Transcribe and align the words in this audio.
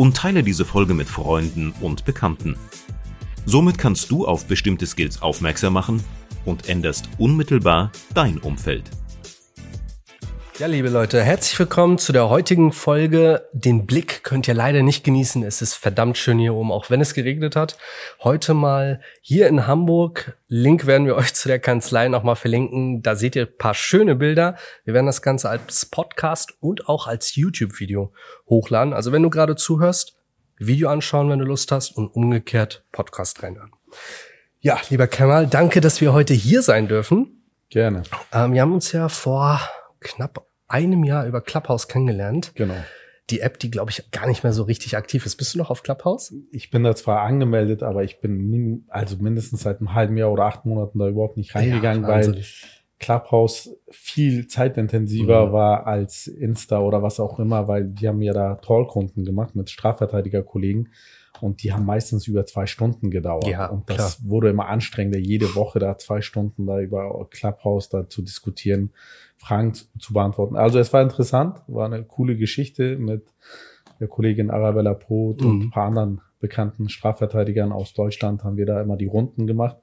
und 0.00 0.16
teile 0.16 0.42
diese 0.42 0.64
Folge 0.64 0.94
mit 0.94 1.10
Freunden 1.10 1.74
und 1.82 2.06
Bekannten. 2.06 2.56
Somit 3.44 3.76
kannst 3.76 4.10
du 4.10 4.26
auf 4.26 4.46
bestimmte 4.46 4.86
Skills 4.86 5.20
aufmerksam 5.20 5.74
machen 5.74 6.02
und 6.46 6.70
änderst 6.70 7.10
unmittelbar 7.18 7.92
dein 8.14 8.38
Umfeld. 8.38 8.90
Ja, 10.60 10.66
liebe 10.66 10.90
Leute, 10.90 11.22
herzlich 11.22 11.58
willkommen 11.58 11.96
zu 11.96 12.12
der 12.12 12.28
heutigen 12.28 12.70
Folge. 12.70 13.48
Den 13.54 13.86
Blick 13.86 14.22
könnt 14.24 14.46
ihr 14.46 14.52
leider 14.52 14.82
nicht 14.82 15.04
genießen. 15.04 15.42
Es 15.42 15.62
ist 15.62 15.72
verdammt 15.72 16.18
schön 16.18 16.38
hier 16.38 16.52
oben, 16.52 16.70
auch 16.70 16.90
wenn 16.90 17.00
es 17.00 17.14
geregnet 17.14 17.56
hat. 17.56 17.78
Heute 18.22 18.52
mal 18.52 19.00
hier 19.22 19.48
in 19.48 19.66
Hamburg. 19.66 20.36
Link 20.48 20.84
werden 20.84 21.06
wir 21.06 21.16
euch 21.16 21.32
zu 21.32 21.48
der 21.48 21.60
Kanzlei 21.60 22.08
nochmal 22.08 22.36
verlinken. 22.36 23.00
Da 23.00 23.16
seht 23.16 23.36
ihr 23.36 23.46
ein 23.46 23.56
paar 23.56 23.72
schöne 23.72 24.16
Bilder. 24.16 24.54
Wir 24.84 24.92
werden 24.92 25.06
das 25.06 25.22
Ganze 25.22 25.48
als 25.48 25.86
Podcast 25.86 26.52
und 26.60 26.90
auch 26.90 27.06
als 27.06 27.36
YouTube-Video 27.36 28.12
hochladen. 28.46 28.92
Also 28.92 29.12
wenn 29.12 29.22
du 29.22 29.30
gerade 29.30 29.56
zuhörst, 29.56 30.18
Video 30.58 30.90
anschauen, 30.90 31.30
wenn 31.30 31.38
du 31.38 31.46
Lust 31.46 31.72
hast 31.72 31.96
und 31.96 32.08
umgekehrt 32.08 32.84
Podcast 32.92 33.42
reinhören. 33.42 33.72
Ja, 34.58 34.78
lieber 34.90 35.06
Kemal, 35.06 35.46
danke, 35.46 35.80
dass 35.80 36.02
wir 36.02 36.12
heute 36.12 36.34
hier 36.34 36.60
sein 36.60 36.86
dürfen. 36.86 37.46
Gerne. 37.70 38.02
Ähm, 38.30 38.52
wir 38.52 38.60
haben 38.60 38.74
uns 38.74 38.92
ja 38.92 39.08
vor 39.08 39.58
knapp 40.00 40.49
einem 40.70 41.04
Jahr 41.04 41.26
über 41.26 41.40
Clubhouse 41.40 41.88
kennengelernt. 41.88 42.52
Genau. 42.54 42.74
Die 43.28 43.40
App, 43.40 43.58
die 43.58 43.70
glaube 43.70 43.90
ich 43.90 44.10
gar 44.10 44.26
nicht 44.26 44.42
mehr 44.42 44.52
so 44.52 44.64
richtig 44.64 44.96
aktiv 44.96 45.24
ist. 45.24 45.36
Bist 45.36 45.54
du 45.54 45.58
noch 45.58 45.70
auf 45.70 45.82
Clubhouse? 45.82 46.34
Ich 46.50 46.70
bin 46.70 46.82
da 46.82 46.96
zwar 46.96 47.20
angemeldet, 47.20 47.82
aber 47.82 48.02
ich 48.02 48.20
bin 48.20 48.50
min 48.50 48.84
also 48.88 49.16
mindestens 49.18 49.62
seit 49.62 49.78
einem 49.78 49.94
halben 49.94 50.16
Jahr 50.16 50.32
oder 50.32 50.44
acht 50.44 50.64
Monaten 50.64 50.98
da 50.98 51.08
überhaupt 51.08 51.36
nicht 51.36 51.54
reingegangen, 51.54 52.02
ja, 52.02 52.08
weil 52.08 52.42
Clubhouse 52.98 53.70
viel 53.90 54.46
zeitintensiver 54.46 55.48
mhm. 55.48 55.52
war 55.52 55.86
als 55.86 56.26
Insta 56.26 56.80
oder 56.80 57.02
was 57.02 57.18
auch 57.18 57.38
immer, 57.38 57.66
weil 57.66 57.84
die 57.84 58.06
haben 58.06 58.20
ja 58.20 58.32
da 58.32 58.56
Talkrunden 58.56 59.24
gemacht 59.24 59.56
mit 59.56 59.70
Strafverteidigerkollegen 59.70 60.90
und 61.40 61.62
die 61.62 61.72
haben 61.72 61.86
meistens 61.86 62.26
über 62.26 62.44
zwei 62.44 62.66
Stunden 62.66 63.10
gedauert. 63.10 63.46
Ja, 63.46 63.66
und 63.66 63.88
das 63.88 64.18
klar. 64.18 64.30
wurde 64.30 64.50
immer 64.50 64.68
anstrengender, 64.68 65.18
jede 65.18 65.54
Woche 65.54 65.78
da 65.78 65.96
zwei 65.96 66.20
Stunden 66.20 66.66
da 66.66 66.78
über 66.80 67.26
Clubhouse 67.30 67.88
da 67.88 68.08
zu 68.08 68.22
diskutieren, 68.22 68.92
Fragen 69.40 69.72
zu 69.74 70.12
beantworten. 70.12 70.56
Also 70.56 70.78
es 70.78 70.92
war 70.92 71.02
interessant, 71.02 71.62
war 71.66 71.86
eine 71.86 72.04
coole 72.04 72.36
Geschichte 72.36 72.98
mit 72.98 73.24
der 73.98 74.08
Kollegin 74.08 74.50
Arabella 74.50 74.94
Poth 74.94 75.40
mhm. 75.40 75.48
und 75.48 75.60
ein 75.62 75.70
paar 75.70 75.86
anderen 75.86 76.20
bekannten 76.40 76.88
Strafverteidigern 76.88 77.72
aus 77.72 77.94
Deutschland 77.94 78.44
haben 78.44 78.56
wir 78.56 78.66
da 78.66 78.80
immer 78.80 78.96
die 78.96 79.06
Runden 79.06 79.46
gemacht. 79.46 79.76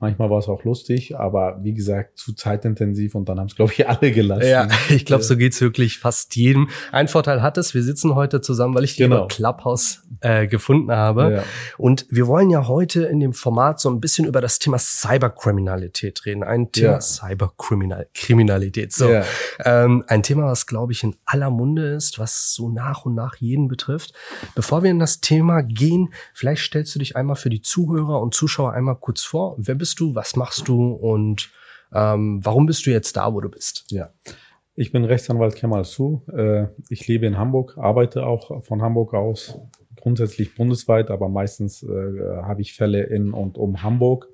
Manchmal 0.00 0.28
war 0.28 0.38
es 0.38 0.48
auch 0.48 0.64
lustig, 0.64 1.16
aber 1.16 1.60
wie 1.62 1.72
gesagt, 1.72 2.18
zu 2.18 2.34
zeitintensiv 2.34 3.14
und 3.14 3.28
dann 3.28 3.38
haben 3.38 3.46
es, 3.46 3.56
glaube 3.56 3.72
ich, 3.72 3.88
alle 3.88 4.12
gelassen. 4.12 4.46
Ja, 4.46 4.68
ich 4.90 5.04
glaube, 5.04 5.22
so 5.22 5.36
geht's 5.36 5.60
wirklich 5.60 5.98
fast 5.98 6.36
jedem. 6.36 6.68
Ein 6.92 7.08
Vorteil 7.08 7.42
hat 7.42 7.56
es, 7.58 7.74
wir 7.74 7.82
sitzen 7.82 8.14
heute 8.14 8.40
zusammen, 8.40 8.74
weil 8.74 8.84
ich 8.84 8.96
genau. 8.96 9.16
über 9.16 9.28
Clubhouse 9.28 10.02
äh, 10.20 10.46
gefunden 10.46 10.92
habe. 10.92 11.32
Ja. 11.36 11.44
Und 11.78 12.06
wir 12.10 12.26
wollen 12.26 12.50
ja 12.50 12.66
heute 12.66 13.04
in 13.04 13.20
dem 13.20 13.32
Format 13.32 13.80
so 13.80 13.88
ein 13.88 14.00
bisschen 14.00 14.26
über 14.26 14.40
das 14.40 14.58
Thema 14.58 14.78
Cyberkriminalität 14.78 16.26
reden. 16.26 16.42
Ein 16.42 16.72
Thema 16.72 16.94
ja. 16.94 17.00
Cyberkriminalität. 17.00 18.92
So. 18.92 19.08
Ja. 19.10 19.24
Ähm, 19.64 20.04
ein 20.08 20.22
Thema, 20.22 20.46
was, 20.46 20.66
glaube 20.66 20.92
ich, 20.92 21.02
in 21.02 21.16
aller 21.24 21.50
Munde 21.50 21.94
ist, 21.94 22.18
was 22.18 22.52
so 22.52 22.68
nach 22.68 23.04
und 23.04 23.14
nach 23.14 23.36
jeden 23.36 23.68
betrifft. 23.68 24.12
Bevor 24.54 24.82
wir 24.82 24.90
in 24.90 24.98
das 24.98 25.20
Thema 25.20 25.62
gehen, 25.62 26.12
vielleicht 26.34 26.62
stellst 26.62 26.94
du 26.94 26.98
dich 26.98 27.16
einmal 27.16 27.36
für 27.36 27.50
die 27.50 27.62
Zuhörer 27.62 28.20
und 28.20 28.34
Zuschauer 28.34 28.72
einmal 28.72 28.96
kurz 28.96 29.22
vor. 29.22 29.54
Wer 29.56 29.74
bist 29.74 29.83
du, 29.92 30.14
was 30.14 30.36
machst 30.36 30.68
du 30.68 30.92
und 30.92 31.50
ähm, 31.92 32.40
warum 32.42 32.66
bist 32.66 32.86
du 32.86 32.90
jetzt 32.90 33.16
da, 33.16 33.32
wo 33.32 33.40
du 33.40 33.48
bist? 33.48 33.84
Ja, 33.90 34.10
ich 34.74 34.90
bin 34.90 35.04
Rechtsanwalt 35.04 35.54
Kemal 35.54 35.84
Su. 35.84 36.22
Äh, 36.32 36.66
ich 36.88 37.06
lebe 37.06 37.26
in 37.26 37.38
Hamburg, 37.38 37.78
arbeite 37.78 38.26
auch 38.26 38.64
von 38.64 38.82
Hamburg 38.82 39.14
aus, 39.14 39.58
grundsätzlich 39.96 40.54
bundesweit, 40.54 41.10
aber 41.10 41.28
meistens 41.28 41.82
äh, 41.82 41.86
habe 42.42 42.62
ich 42.62 42.74
Fälle 42.74 43.04
in 43.04 43.32
und 43.32 43.56
um 43.56 43.82
Hamburg. 43.82 44.28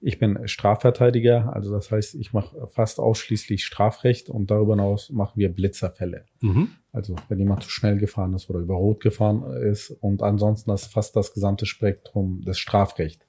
Ich 0.00 0.18
bin 0.18 0.46
Strafverteidiger, 0.46 1.54
also 1.54 1.72
das 1.72 1.90
heißt, 1.90 2.16
ich 2.16 2.32
mache 2.32 2.66
fast 2.68 3.00
ausschließlich 3.00 3.64
Strafrecht 3.64 4.28
und 4.28 4.50
darüber 4.50 4.74
hinaus 4.74 5.10
machen 5.10 5.32
wir 5.36 5.52
Blitzerfälle. 5.52 6.26
Mhm. 6.40 6.68
Also 6.92 7.16
wenn 7.28 7.38
jemand 7.38 7.62
zu 7.62 7.70
schnell 7.70 7.98
gefahren 7.98 8.34
ist 8.34 8.48
oder 8.48 8.60
über 8.60 8.74
Rot 8.74 9.00
gefahren 9.00 9.42
ist 9.62 9.90
und 9.90 10.22
ansonsten 10.22 10.70
das 10.70 10.86
fast 10.86 11.16
das 11.16 11.32
gesamte 11.32 11.66
Spektrum 11.66 12.42
des 12.42 12.58
Strafrechts. 12.58 13.25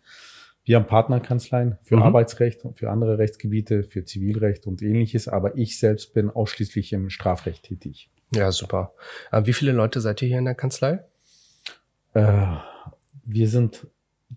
Wir 0.67 0.75
haben 0.75 0.85
Partnerkanzleien 0.85 1.77
für 1.81 1.95
mhm. 1.95 2.03
Arbeitsrecht 2.03 2.65
und 2.65 2.77
für 2.77 2.89
andere 2.89 3.17
Rechtsgebiete, 3.17 3.83
für 3.83 4.03
Zivilrecht 4.03 4.67
und 4.67 4.81
ähnliches, 4.81 5.29
aber 5.29 5.57
ich 5.57 5.79
selbst 5.79 6.13
bin 6.13 6.29
ausschließlich 6.29 6.91
im 6.91 7.09
Strafrecht 7.09 7.63
tätig. 7.63 8.09
Ja, 8.35 8.51
super. 8.51 8.91
Äh, 9.31 9.45
wie 9.45 9.53
viele 9.53 9.71
Leute 9.71 10.01
seid 10.01 10.21
ihr 10.21 10.27
hier 10.27 10.39
in 10.39 10.45
der 10.45 10.55
Kanzlei? 10.55 11.05
Äh, 12.13 12.47
wir 13.23 13.47
sind 13.47 13.87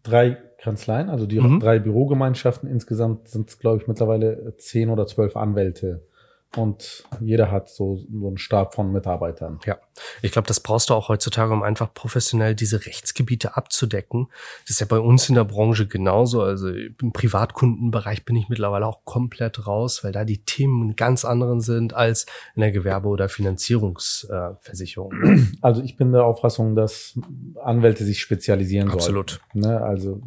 drei 0.04 0.38
Kanzleien, 0.58 1.10
also 1.10 1.26
die 1.26 1.40
mhm. 1.40 1.58
drei 1.58 1.80
Bürogemeinschaften. 1.80 2.70
Insgesamt 2.70 3.26
sind 3.26 3.50
es, 3.50 3.58
glaube 3.58 3.82
ich, 3.82 3.88
mittlerweile 3.88 4.54
zehn 4.56 4.88
oder 4.88 5.08
zwölf 5.08 5.36
Anwälte 5.36 6.06
und 6.56 7.04
jeder 7.20 7.52
hat 7.52 7.68
so, 7.68 7.96
so 7.96 8.26
einen 8.26 8.36
Stab 8.36 8.74
von 8.74 8.90
Mitarbeitern. 8.90 9.60
Ja, 9.66 9.78
ich 10.20 10.32
glaube, 10.32 10.48
das 10.48 10.58
brauchst 10.58 10.90
du 10.90 10.94
auch 10.94 11.08
heutzutage, 11.08 11.52
um 11.52 11.62
einfach 11.62 11.94
professionell 11.94 12.56
diese 12.56 12.86
Rechtsgebiete 12.86 13.56
abzudecken. 13.56 14.26
Das 14.62 14.70
ist 14.70 14.80
ja 14.80 14.86
bei 14.86 14.98
uns 14.98 15.28
in 15.28 15.36
der 15.36 15.44
Branche 15.44 15.86
genauso. 15.86 16.42
Also 16.42 16.68
im 16.70 17.12
Privatkundenbereich 17.12 18.24
bin 18.24 18.34
ich 18.34 18.48
mittlerweile 18.48 18.86
auch 18.86 19.04
komplett 19.04 19.68
raus, 19.68 20.02
weil 20.02 20.10
da 20.10 20.24
die 20.24 20.44
Themen 20.44 20.96
ganz 20.96 21.24
anderen 21.24 21.60
sind 21.60 21.94
als 21.94 22.26
in 22.56 22.62
der 22.62 22.72
Gewerbe- 22.72 23.08
oder 23.08 23.28
Finanzierungsversicherung. 23.28 25.12
also 25.60 25.82
ich 25.82 25.96
bin 25.96 26.10
der 26.10 26.24
Auffassung, 26.24 26.74
dass 26.74 27.16
Anwälte 27.62 28.04
sich 28.04 28.20
spezialisieren 28.20 28.90
Absolut. 28.90 29.40
sollen. 29.54 29.64
Absolut. 29.64 29.80
Ne? 29.80 29.80
Also 29.86 30.20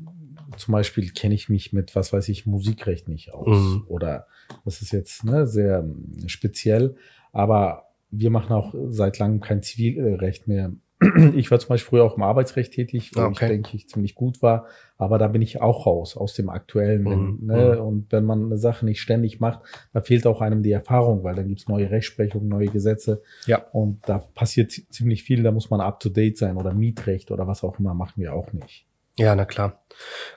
zum 0.57 0.71
Beispiel 0.71 1.11
kenne 1.11 1.35
ich 1.35 1.49
mich 1.49 1.73
mit, 1.73 1.95
was 1.95 2.13
weiß 2.13 2.29
ich, 2.29 2.45
Musikrecht 2.45 3.07
nicht 3.07 3.33
aus. 3.33 3.47
Mhm. 3.47 3.83
Oder 3.87 4.27
das 4.65 4.81
ist 4.81 4.91
jetzt 4.91 5.23
ne, 5.23 5.47
sehr 5.47 5.79
ähm, 5.79 6.27
speziell. 6.27 6.95
Aber 7.31 7.89
wir 8.11 8.29
machen 8.29 8.53
auch 8.53 8.73
seit 8.89 9.19
langem 9.19 9.41
kein 9.41 9.61
Zivilrecht 9.61 10.47
mehr. 10.47 10.71
Ich 11.35 11.51
war 11.51 11.59
zum 11.59 11.69
Beispiel 11.69 11.89
früher 11.89 12.03
auch 12.05 12.15
im 12.15 12.23
Arbeitsrecht 12.23 12.71
tätig, 12.71 13.11
wo 13.13 13.21
okay. 13.21 13.31
ich 13.31 13.49
denke 13.49 13.75
ich 13.75 13.89
ziemlich 13.89 14.15
gut 14.15 14.41
war, 14.41 14.67
aber 14.97 15.17
da 15.17 15.27
bin 15.27 15.41
ich 15.41 15.61
auch 15.61 15.85
raus 15.85 16.15
aus 16.15 16.33
dem 16.33 16.49
aktuellen. 16.49 17.03
Mhm. 17.03 17.39
Ne? 17.41 17.75
Mhm. 17.75 17.85
Und 17.85 18.11
wenn 18.11 18.23
man 18.23 18.45
eine 18.45 18.57
Sache 18.57 18.85
nicht 18.85 19.01
ständig 19.01 19.41
macht, 19.41 19.59
da 19.91 20.01
fehlt 20.01 20.25
auch 20.25 20.39
einem 20.39 20.63
die 20.63 20.71
Erfahrung, 20.71 21.23
weil 21.23 21.35
dann 21.35 21.49
gibt's 21.49 21.67
neue 21.67 21.91
Rechtsprechungen, 21.91 22.47
neue 22.47 22.67
Gesetze. 22.67 23.21
Ja. 23.47 23.65
Und 23.73 24.07
da 24.07 24.19
passiert 24.19 24.71
ziemlich 24.71 25.23
viel, 25.23 25.43
da 25.43 25.51
muss 25.51 25.69
man 25.69 25.81
up 25.81 25.99
to 25.99 26.09
date 26.09 26.37
sein 26.37 26.55
oder 26.55 26.73
Mietrecht 26.73 27.31
oder 27.31 27.47
was 27.47 27.63
auch 27.63 27.79
immer, 27.79 27.93
machen 27.93 28.21
wir 28.21 28.33
auch 28.33 28.53
nicht. 28.53 28.85
Ja, 29.17 29.35
na 29.35 29.45
klar. 29.45 29.79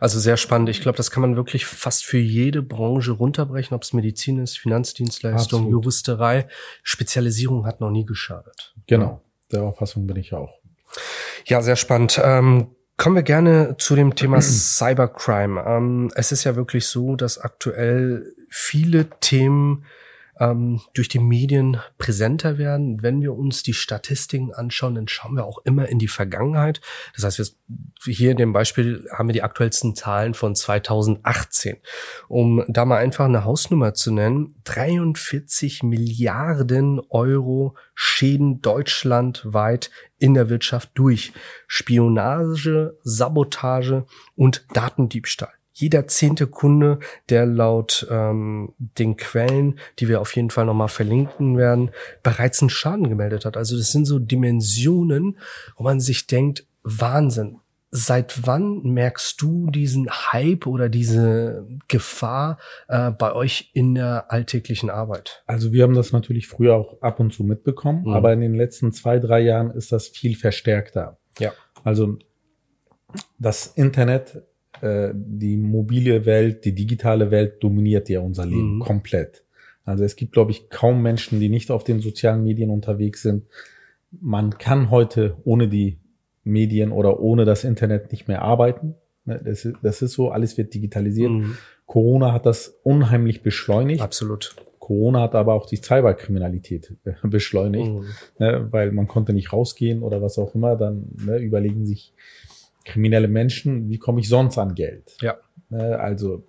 Also 0.01 0.21
sehr 0.21 0.37
spannend. 0.37 0.69
Ich 0.69 0.81
glaube, 0.81 0.97
das 0.97 1.11
kann 1.11 1.23
man 1.23 1.37
wirklich 1.37 1.67
fast 1.67 2.05
für 2.05 2.19
jede 2.19 2.63
Branche 2.63 3.13
runterbrechen, 3.13 3.75
ob 3.75 3.83
es 3.83 3.93
Medizin 3.93 4.39
ist, 4.39 4.59
Finanzdienstleistung, 4.59 5.61
Absolut. 5.61 5.71
Juristerei. 5.71 6.49
Spezialisierung 6.83 7.67
hat 7.67 7.81
noch 7.81 7.91
nie 7.91 8.05
geschadet. 8.05 8.75
Genau, 8.87 9.23
der 9.51 9.63
Auffassung 9.63 10.07
bin 10.07 10.17
ich 10.17 10.35
auch. 10.35 10.61
Ja, 11.47 11.63
sehr 11.63 11.77
spannend. 11.77 12.21
Ähm, 12.23 12.69
kommen 12.97 13.17
wir 13.17 13.23
gerne 13.23 13.77
zu 13.79 13.97
dem 13.97 14.15
Thema 14.15 14.41
Cybercrime. 14.43 15.65
Ähm, 15.67 16.11
es 16.15 16.33
ist 16.33 16.45
ja 16.45 16.55
wirklich 16.57 16.87
so, 16.87 17.17
dass 17.17 17.39
aktuell 17.39 18.35
viele 18.49 19.09
Themen 19.21 19.85
ähm, 20.39 20.81
durch 20.95 21.09
die 21.09 21.19
Medien 21.19 21.79
präsenter 21.99 22.59
werden. 22.59 23.03
Wenn 23.03 23.21
wir 23.21 23.35
uns 23.35 23.63
die 23.63 23.75
Statistiken 23.75 24.53
anschauen, 24.53 24.95
dann 24.95 25.09
schauen 25.09 25.35
wir 25.35 25.45
auch 25.45 25.59
immer 25.65 25.89
in 25.89 25.99
die 25.99 26.09
Vergangenheit. 26.09 26.81
Das 27.15 27.25
heißt, 27.25 27.57
wir, 28.05 28.15
hier 28.15 28.31
in 28.31 28.37
dem 28.37 28.53
Beispiel 28.53 29.07
haben 29.13 29.29
wir 29.29 29.33
die 29.33 29.43
aktuellsten 29.43 29.95
Zahlen 29.95 30.35
von 30.35 30.55
2018. 30.55 31.79
Um 32.29 32.65
da 32.69 32.85
mal 32.85 32.99
einfach 32.99 33.25
eine 33.25 33.45
Hausnummer 33.45 33.95
zu 33.95 34.13
nennen, 34.13 34.55
43 34.65 35.83
Milliarden 35.83 37.01
Euro 37.11 37.77
Schäden 37.95 38.61
deutschlandweit 38.61 39.91
in 40.19 40.35
der 40.35 40.49
Wirtschaft 40.49 40.91
durch 40.95 41.33
Spionage, 41.67 42.99
Sabotage 43.03 44.07
und 44.35 44.67
Datendiebstahl 44.73 45.53
jeder 45.79 46.07
zehnte 46.07 46.47
Kunde, 46.47 47.01
der 47.29 47.45
laut 47.45 48.07
ähm, 48.11 48.73
den 48.79 49.19
Quellen, 49.19 49.79
die 49.99 50.09
wir 50.09 50.23
auf 50.23 50.35
jeden 50.35 50.49
Fall 50.49 50.65
nochmal 50.65 50.89
verlinken 50.89 51.59
werden, 51.59 51.91
bereits 52.23 52.63
einen 52.63 52.71
Schaden 52.71 53.11
gemeldet 53.11 53.45
hat. 53.45 53.59
Also 53.59 53.77
das 53.77 53.93
sind 53.93 54.07
so 54.07 54.19
Dimensionen, 54.19 55.37
wo 55.77 55.85
man 55.85 56.01
sich 56.01 56.27
denkt, 56.27 56.67
Wahnsinn. 56.83 57.59
Seit 57.91 58.47
wann 58.47 58.83
merkst 58.85 59.41
du 59.41 59.71
diesen 59.71 60.09
Hype 60.11 60.67
oder 60.67 60.89
diese 60.89 61.67
Gefahr 61.89 62.59
äh, 62.89 63.11
bei 63.11 63.35
euch 63.35 63.71
in 63.75 63.95
der 63.95 64.33
alltäglichen 64.33 64.89
Arbeit? 64.89 65.45
Also 65.47 65.73
wir 65.73 65.83
haben 65.83 65.95
das 65.95 66.11
natürlich 66.11 66.47
früher 66.47 66.75
auch 66.75 67.03
ab 67.03 67.21
und 67.21 67.35
zu 67.35 67.45
mitbekommen, 67.45 68.05
mhm. 68.07 68.15
aber 68.15 68.33
in 68.33 68.41
den 68.41 68.55
letzten 68.55 68.93
zwei, 68.93 69.19
drei 69.19 69.41
Jahren 69.41 69.71
ist 69.73 69.93
das 69.93 70.09
viel 70.09 70.37
verstärkter. 70.37 71.19
Ja. 71.39 71.53
Also 71.85 72.19
das 73.39 73.67
Internet, 73.67 74.43
äh, 74.81 75.11
die 75.15 75.57
mobile 75.57 76.27
Welt, 76.27 76.65
die 76.65 76.75
digitale 76.75 77.31
Welt 77.31 77.63
dominiert 77.63 78.09
ja 78.09 78.21
unser 78.21 78.47
Leben 78.47 78.77
mhm. 78.77 78.81
komplett. 78.81 79.45
Also 79.85 80.05
es 80.05 80.17
gibt, 80.17 80.33
glaube 80.33 80.51
ich, 80.51 80.69
kaum 80.69 81.03
Menschen, 81.03 81.39
die 81.41 81.49
nicht 81.49 81.71
auf 81.71 81.85
den 81.85 82.01
sozialen 82.01 82.43
Medien 82.43 82.71
unterwegs 82.71 83.23
sind. 83.23 83.45
Man 84.11 84.59
kann 84.59 84.91
heute 84.91 85.37
ohne 85.45 85.69
die 85.69 85.99
Medien 86.43 86.93
oder 86.93 87.21
ohne 87.21 87.45
das 87.45 87.65
Internet 87.65 88.11
nicht 88.11 88.29
mehr 88.29 88.43
arbeiten. 88.43 88.95
Ne, 89.25 89.41
das 89.45 89.65
ist, 89.65 89.77
das 89.83 90.03
ist 90.03 90.13
so, 90.13 90.31
alles 90.31 90.59
wird 90.59 90.75
digitalisiert. 90.75 91.31
Mhm. 91.31 91.57
Corona 91.87 92.33
hat 92.33 92.47
das 92.47 92.81
unheimlich 92.83 93.43
beschleunigt. 93.43 94.01
Absolut. 94.01 94.57
Corona 94.81 95.23
hat 95.23 95.35
aber 95.35 95.55
auch 95.55 95.67
die 95.67 95.77
Cyberkriminalität 95.77 96.95
äh, 97.05 97.13
beschleunigt, 97.23 97.91
mhm. 97.91 98.05
ne, 98.39 98.69
weil 98.71 98.93
man 98.93 99.09
konnte 99.09 99.33
nicht 99.33 99.53
rausgehen 99.53 100.03
oder 100.03 100.23
was 100.23 100.39
auch 100.39 100.55
immer. 100.55 100.77
Dann 100.77 101.09
ne, 101.25 101.39
überlegen 101.39 101.87
sich 101.87 102.13
kriminelle 102.87 103.29
Menschen, 103.29 103.91
wie 103.91 103.99
komme 103.99 104.21
ich 104.21 104.29
sonst 104.29 104.57
an 104.57 104.75
Geld? 104.75 105.17
Ja. 105.21 105.37
Ne, 105.69 105.99
also 105.99 106.45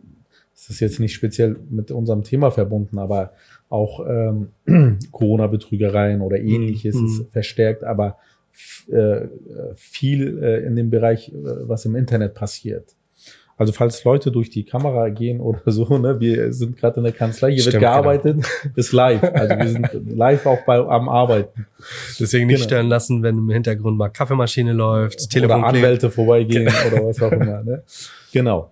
es 0.55 0.69
ist 0.69 0.79
jetzt 0.79 0.99
nicht 0.99 1.13
speziell 1.13 1.57
mit 1.69 1.91
unserem 1.91 2.23
Thema 2.23 2.51
verbunden, 2.51 2.97
aber 2.97 3.33
auch 3.69 4.05
ähm, 4.07 4.49
Corona-Betrügereien 5.11 6.21
oder 6.21 6.39
mhm. 6.39 6.47
ähnliches 6.47 6.95
mhm. 6.95 7.05
ist 7.05 7.31
verstärkt, 7.31 7.83
aber 7.83 8.17
äh, 8.87 9.27
viel 9.75 10.41
äh, 10.41 10.65
in 10.65 10.75
dem 10.75 10.89
Bereich, 10.89 11.29
äh, 11.29 11.33
was 11.67 11.85
im 11.85 11.95
Internet 11.95 12.33
passiert. 12.33 12.95
Also 13.57 13.73
falls 13.73 14.03
Leute 14.03 14.31
durch 14.31 14.51
die 14.51 14.63
Kamera 14.63 15.09
gehen 15.09 15.41
oder 15.41 15.59
so, 15.65 15.97
ne, 15.97 16.19
wir 16.19 16.53
sind 16.53 16.77
gerade 16.77 16.97
in 16.97 17.03
der 17.03 17.11
Kanzlei, 17.11 17.51
hier 17.51 17.61
Stimmt, 17.61 17.73
wird 17.73 17.81
gearbeitet, 17.81 18.35
genau. 18.61 18.73
ist 18.75 18.91
live. 18.91 19.23
Also 19.23 19.57
wir 19.57 19.67
sind 19.67 19.89
live 20.15 20.45
auch 20.45 20.63
bei, 20.65 20.77
am 20.77 21.09
Arbeiten. 21.09 21.65
Deswegen 22.19 22.45
nicht 22.45 22.57
genau. 22.57 22.67
stören 22.67 22.87
lassen, 22.87 23.23
wenn 23.23 23.37
im 23.37 23.49
Hintergrund 23.49 23.97
mal 23.97 24.09
Kaffeemaschine 24.09 24.73
läuft, 24.73 25.31
Telefon 25.31 25.59
oder 25.59 25.67
Anwälte 25.67 26.11
vorbeigehen 26.11 26.65
genau. 26.65 26.95
oder 26.95 27.07
was 27.07 27.21
auch 27.21 27.31
immer. 27.31 27.63
Ne? 27.63 27.83
Genau. 28.31 28.71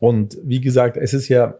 Und 0.00 0.36
wie 0.42 0.60
gesagt, 0.60 0.96
es 0.96 1.14
ist 1.14 1.28
ja 1.28 1.54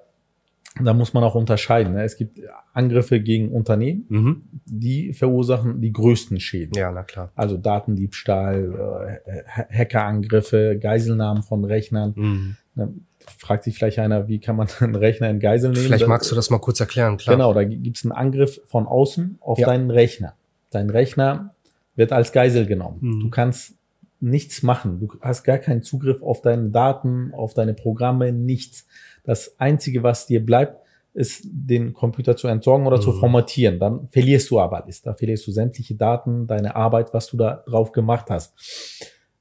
da 0.81 0.93
muss 0.93 1.15
man 1.15 1.25
auch 1.25 1.35
unterscheiden. 1.35 1.95
Ne? 1.95 2.05
Es 2.05 2.17
gibt 2.17 2.41
Angriffe 2.73 3.21
gegen 3.21 3.51
Unternehmen, 3.51 4.05
mhm. 4.09 4.43
die 4.65 5.13
verursachen 5.13 5.81
die 5.81 5.93
größten 5.93 6.41
Schäden. 6.41 6.75
Ja, 6.77 6.91
na 6.91 7.03
klar. 7.03 7.33
Also 7.35 7.57
Datendiebstahl, 7.57 9.21
äh, 9.25 9.75
Hackerangriffe, 9.75 10.79
Geiselnahmen 10.79 11.43
von 11.43 11.65
Rechnern. 11.65 12.13
Mhm. 12.17 12.57
Ne? 12.75 12.95
Fragt 13.39 13.65
sich 13.65 13.77
vielleicht 13.77 13.99
einer, 13.99 14.29
wie 14.29 14.39
kann 14.39 14.57
man 14.57 14.69
einen 14.81 14.95
Rechner 14.95 15.31
in 15.31 15.41
Geisel 15.41 15.71
nehmen? 15.71 15.85
Vielleicht 15.85 16.07
magst 16.07 16.31
du 16.31 16.35
das 16.35 16.51
mal 16.51 16.59
kurz 16.59 16.81
erklären, 16.81 17.17
klar. 17.17 17.37
Genau, 17.37 17.55
da 17.55 17.65
gibt 17.65 17.97
es 17.97 18.05
einen 18.05 18.13
Angriff 18.13 18.61
von 18.67 18.87
außen 18.87 19.39
auf 19.41 19.59
ja. 19.59 19.67
deinen 19.67 19.91
Rechner. 19.91 20.35
Dein 20.71 20.91
Rechner 20.91 21.51
wird 21.95 22.13
als 22.13 22.33
Geisel 22.33 22.67
genommen. 22.67 22.99
Mhm. 23.01 23.21
Du 23.21 23.31
kannst 23.31 23.76
nichts 24.21 24.63
machen. 24.63 25.01
Du 25.01 25.09
hast 25.21 25.45
gar 25.45 25.59
keinen 25.59 25.83
Zugriff 25.83 26.23
auf 26.23 26.43
deine 26.43 26.71
Daten, 26.71 27.33
auf 27.35 27.55
deine 27.55 27.75
Programme, 27.75 28.33
nichts. 28.33 28.87
Das 29.25 29.59
Einzige, 29.59 30.03
was 30.03 30.27
dir 30.27 30.45
bleibt, 30.45 30.81
ist, 31.15 31.47
den 31.47 31.95
Computer 31.95 32.37
zu 32.37 32.47
entsorgen 32.49 32.87
oder 32.87 32.99
mhm. 32.99 33.03
zu 33.03 33.13
formatieren. 33.13 33.79
Dann 33.79 34.09
verlierst 34.09 34.51
du 34.51 34.61
aber 34.61 34.85
alles. 34.85 35.03
Da 35.03 35.15
verlierst 35.15 35.47
du 35.47 35.53
sämtliche 35.53 35.95
Daten, 35.95 36.47
deine 36.47 36.77
Arbeit, 36.77 37.13
was 37.15 37.27
du 37.29 37.37
da 37.37 37.65
drauf 37.67 37.93
gemacht 37.93 38.27
hast. 38.31 38.55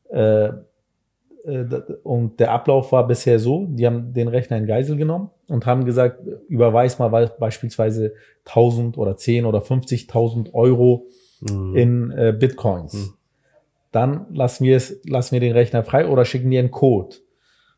Äh, 0.10 0.50
äh, 1.45 1.66
und 2.04 2.39
der 2.39 2.51
Ablauf 2.51 2.92
war 2.92 3.07
bisher 3.07 3.39
so, 3.39 3.68
die 3.69 3.86
haben 3.86 4.13
den 4.13 4.27
Rechner 4.27 4.57
in 4.57 4.66
Geisel 4.66 4.98
genommen 4.98 5.30
und 5.48 5.66
haben 5.66 5.86
gesagt, 5.86 6.19
überweis 6.48 7.00
mal 7.00 7.10
beispielsweise 7.39 8.13
1000 8.45 8.98
oder 8.98 9.16
10 9.16 9.45
oder 9.45 9.60
50.000 9.60 10.54
Euro 10.54 11.06
mhm. 11.42 11.75
in 11.75 12.12
äh, 12.12 12.33
Bitcoins. 12.38 12.94
Mhm. 12.94 13.13
Dann 13.96 14.26
lassen 14.34 14.66
wir 14.66 14.76
es, 14.76 15.00
lassen 15.06 15.32
wir 15.32 15.40
den 15.40 15.54
Rechner 15.54 15.82
frei 15.82 16.10
oder 16.10 16.26
schicken 16.26 16.52
dir 16.52 16.60
einen 16.60 16.70
Code. 16.70 17.16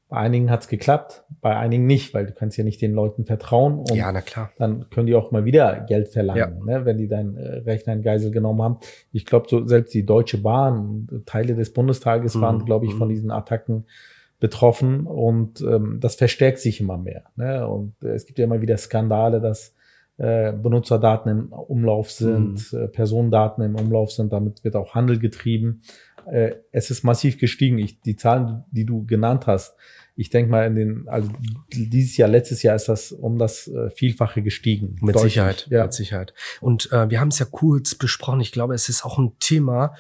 Bei 0.10 0.18
einigen 0.18 0.50
hat's 0.50 0.68
geklappt, 0.68 1.26
bei 1.42 1.56
einigen 1.56 1.86
nicht, 1.86 2.16
weil 2.16 2.26
du 2.26 2.32
kannst 2.32 2.58
ja 2.58 2.64
nicht 2.64 2.82
den 2.82 2.94
Leuten 2.94 3.26
vertrauen. 3.26 3.80
Und 3.80 3.94
ja, 3.94 4.12
na 4.12 4.22
klar. 4.22 4.50
Dann 4.58 4.90
können 4.90 5.06
die 5.06 5.14
auch 5.14 5.30
mal 5.30 5.46
wieder 5.46 5.86
Geld 5.88 6.08
verlangen, 6.08 6.60
ja. 6.66 6.80
ne, 6.80 6.86
wenn 6.86 6.98
die 6.98 7.08
deinen 7.08 7.38
äh, 7.38 7.58
Rechner 7.58 7.94
in 7.94 8.02
Geisel 8.02 8.32
genommen 8.32 8.64
haben. 8.64 8.78
Ich 9.12 9.28
glaube, 9.28 9.46
so 9.48 9.68
selbst 9.68 9.94
die 9.94 10.08
Deutsche 10.08 10.40
Bahn, 10.40 11.08
Teile 11.28 11.54
des 11.54 11.72
Bundestages 11.72 12.34
mhm. 12.34 12.42
waren, 12.42 12.66
glaube 12.66 12.88
ich, 12.88 12.96
von 12.96 13.10
mhm. 13.10 13.14
diesen 13.14 13.30
Attacken 13.30 13.86
betroffen 14.40 15.06
und 15.06 15.62
ähm, 15.62 16.00
das 16.00 16.16
verstärkt 16.16 16.60
sich 16.60 16.82
immer 16.82 16.98
mehr. 16.98 17.26
Ne? 17.36 17.68
Und 17.68 17.94
äh, 18.04 18.10
es 18.10 18.26
gibt 18.26 18.40
ja 18.40 18.46
immer 18.46 18.62
wieder 18.62 18.78
Skandale, 18.78 19.40
dass 19.40 19.76
äh, 20.18 20.52
Benutzerdaten 20.52 21.32
im 21.32 21.54
Umlauf 21.54 22.10
sind, 22.10 22.74
mhm. 22.74 22.80
äh, 22.80 22.88
Personendaten 22.88 23.64
im 23.64 23.76
Umlauf 23.76 24.12
sind, 24.12 24.34
damit 24.34 24.64
wird 24.64 24.76
auch 24.76 24.96
Handel 24.96 25.20
getrieben. 25.20 25.82
Äh, 26.32 26.56
es 26.72 26.90
ist 26.90 27.04
massiv 27.04 27.38
gestiegen. 27.38 27.78
Ich, 27.78 28.02
die 28.02 28.16
Zahlen, 28.16 28.64
die 28.72 28.86
du 28.86 29.06
genannt 29.06 29.48
hast, 29.48 29.76
ich 30.16 30.32
denke 30.32 30.50
mal 30.50 30.66
in 30.66 30.76
den, 30.76 31.08
also 31.08 31.30
dieses 31.72 32.18
Jahr, 32.18 32.28
letztes 32.28 32.64
Jahr 32.64 32.76
ist 32.76 32.90
das 32.90 33.12
um 33.12 33.38
das 33.38 33.68
äh, 33.68 33.92
Vielfache 33.92 34.42
gestiegen. 34.42 34.96
Mit 35.02 35.16
Deutlich. 35.16 35.34
Sicherheit, 35.34 35.68
ja. 35.70 35.84
mit 35.84 35.94
Sicherheit. 35.94 36.34
Und 36.60 36.92
äh, 36.92 37.10
wir 37.10 37.20
haben 37.20 37.28
es 37.28 37.38
ja 37.38 37.46
kurz 37.50 37.94
besprochen. 37.94 38.42
Ich 38.42 38.52
glaube, 38.52 38.74
es 38.74 38.90
ist 38.90 39.06
auch 39.06 39.20
ein 39.20 39.34
Thema, 39.40 39.94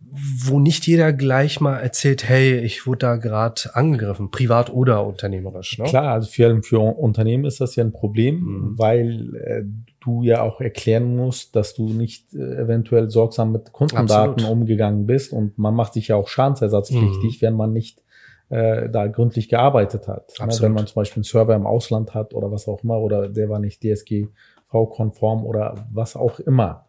wo 0.00 0.58
nicht 0.58 0.86
jeder 0.86 1.12
gleich 1.12 1.60
mal 1.60 1.76
erzählt, 1.76 2.28
hey, 2.28 2.58
ich 2.58 2.86
wurde 2.86 2.98
da 2.98 3.16
gerade 3.16 3.74
angegriffen, 3.74 4.30
privat 4.30 4.70
oder 4.70 5.06
unternehmerisch. 5.06 5.78
Ne? 5.78 5.84
Klar, 5.84 6.14
also 6.14 6.28
für, 6.28 6.62
für 6.62 6.80
Unternehmen 6.80 7.44
ist 7.44 7.60
das 7.60 7.76
ja 7.76 7.84
ein 7.84 7.92
Problem, 7.92 8.40
mhm. 8.40 8.78
weil 8.78 9.36
äh, 9.36 9.64
du 10.00 10.22
ja 10.22 10.42
auch 10.42 10.60
erklären 10.60 11.16
musst, 11.16 11.56
dass 11.56 11.74
du 11.74 11.88
nicht 11.88 12.34
äh, 12.34 12.62
eventuell 12.62 13.10
sorgsam 13.10 13.52
mit 13.52 13.72
Kundendaten 13.72 14.34
Absolut. 14.34 14.50
umgegangen 14.50 15.06
bist 15.06 15.32
und 15.32 15.58
man 15.58 15.74
macht 15.74 15.94
sich 15.94 16.08
ja 16.08 16.16
auch 16.16 16.28
schadensersatzpflichtig, 16.28 17.40
mhm. 17.40 17.46
wenn 17.46 17.54
man 17.54 17.72
nicht 17.72 18.02
äh, 18.48 18.88
da 18.88 19.06
gründlich 19.06 19.48
gearbeitet 19.48 20.08
hat. 20.08 20.32
Ne? 20.40 20.48
Wenn 20.60 20.72
man 20.72 20.86
zum 20.86 20.94
Beispiel 20.96 21.20
einen 21.20 21.24
Server 21.24 21.54
im 21.54 21.66
Ausland 21.66 22.14
hat 22.14 22.34
oder 22.34 22.50
was 22.50 22.68
auch 22.68 22.82
immer 22.82 22.98
oder 22.98 23.28
der 23.28 23.48
war 23.48 23.58
nicht 23.58 23.82
DSGV-konform 23.82 25.44
oder 25.44 25.86
was 25.92 26.16
auch 26.16 26.40
immer. 26.40 26.86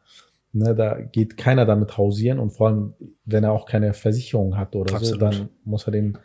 Ne, 0.52 0.74
da 0.74 1.00
geht 1.00 1.38
keiner 1.38 1.66
damit 1.66 1.96
hausieren 1.96 2.40
und 2.40 2.50
vor 2.50 2.70
allem, 2.70 2.96
wenn 3.24 3.44
er 3.44 3.52
auch 3.52 3.68
keine 3.68 3.94
Versicherung 3.94 4.58
hat 4.58 4.76
oder 4.76 4.96
Absolut. 4.96 5.14
so, 5.14 5.18
dann 5.20 5.50
muss 5.64 5.86
er 5.88 5.92
den 5.92 6.18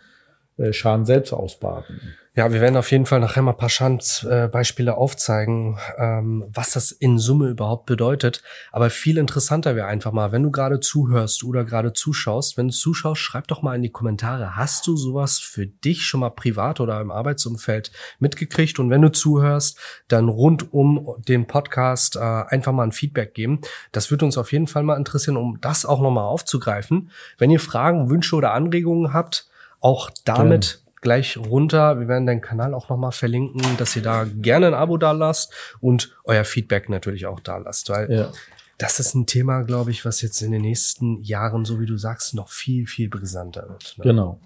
äh, 0.56 0.72
Schaden 0.72 1.04
selbst 1.04 1.34
ausbaden. 1.34 2.00
Ja, 2.36 2.52
wir 2.52 2.60
werden 2.60 2.76
auf 2.76 2.90
jeden 2.90 3.06
Fall 3.06 3.20
nachher 3.20 3.42
mal 3.42 3.52
ein 3.52 3.56
paar 3.56 3.68
Schadensbeispiele 3.68 4.96
aufzeigen, 4.96 5.78
ähm, 5.96 6.44
was 6.48 6.72
das 6.72 6.90
in 6.90 7.16
Summe 7.16 7.48
überhaupt 7.48 7.86
bedeutet. 7.86 8.42
Aber 8.72 8.90
viel 8.90 9.18
interessanter 9.18 9.76
wäre 9.76 9.86
einfach 9.86 10.10
mal, 10.10 10.32
wenn 10.32 10.42
du 10.42 10.50
gerade 10.50 10.80
zuhörst 10.80 11.44
oder 11.44 11.64
gerade 11.64 11.92
zuschaust, 11.92 12.56
wenn 12.56 12.68
du 12.68 12.74
zuschaust, 12.74 13.20
schreib 13.20 13.46
doch 13.46 13.62
mal 13.62 13.76
in 13.76 13.82
die 13.82 13.92
Kommentare, 13.92 14.56
hast 14.56 14.88
du 14.88 14.96
sowas 14.96 15.38
für 15.38 15.68
dich 15.68 16.04
schon 16.04 16.20
mal 16.20 16.30
privat 16.30 16.80
oder 16.80 17.00
im 17.00 17.12
Arbeitsumfeld 17.12 17.92
mitgekriegt? 18.18 18.80
Und 18.80 18.90
wenn 18.90 19.02
du 19.02 19.12
zuhörst, 19.12 19.78
dann 20.08 20.28
rund 20.28 20.72
um 20.72 21.14
den 21.28 21.46
Podcast 21.46 22.16
äh, 22.16 22.18
einfach 22.18 22.72
mal 22.72 22.82
ein 22.82 22.90
Feedback 22.90 23.34
geben. 23.34 23.60
Das 23.92 24.10
würde 24.10 24.24
uns 24.24 24.36
auf 24.38 24.50
jeden 24.50 24.66
Fall 24.66 24.82
mal 24.82 24.96
interessieren, 24.96 25.36
um 25.36 25.60
das 25.60 25.86
auch 25.86 26.00
nochmal 26.00 26.24
aufzugreifen. 26.24 27.10
Wenn 27.38 27.52
ihr 27.52 27.60
Fragen, 27.60 28.10
Wünsche 28.10 28.34
oder 28.34 28.54
Anregungen 28.54 29.12
habt, 29.12 29.48
auch 29.78 30.10
damit. 30.24 30.83
Gleich 31.04 31.36
runter. 31.36 32.00
Wir 32.00 32.08
werden 32.08 32.26
den 32.26 32.40
Kanal 32.40 32.74
auch 32.74 32.88
nochmal 32.88 33.12
verlinken, 33.12 33.62
dass 33.78 33.94
ihr 33.94 34.02
da 34.02 34.24
gerne 34.24 34.66
ein 34.68 34.74
Abo 34.74 34.96
da 34.96 35.12
lasst 35.12 35.52
und 35.80 36.16
euer 36.24 36.44
Feedback 36.44 36.88
natürlich 36.88 37.26
auch 37.26 37.38
da 37.38 37.58
lasst, 37.58 37.90
weil 37.90 38.10
ja. 38.10 38.32
das 38.78 38.98
ist 38.98 39.14
ein 39.14 39.26
Thema, 39.26 39.62
glaube 39.62 39.92
ich, 39.92 40.04
was 40.04 40.22
jetzt 40.22 40.40
in 40.40 40.50
den 40.50 40.62
nächsten 40.62 41.22
Jahren, 41.22 41.64
so 41.64 41.78
wie 41.78 41.86
du 41.86 41.96
sagst, 41.96 42.34
noch 42.34 42.48
viel, 42.48 42.86
viel 42.88 43.08
brisanter 43.08 43.68
wird. 43.68 43.94
Ne? 43.98 44.04
Genau. 44.04 44.40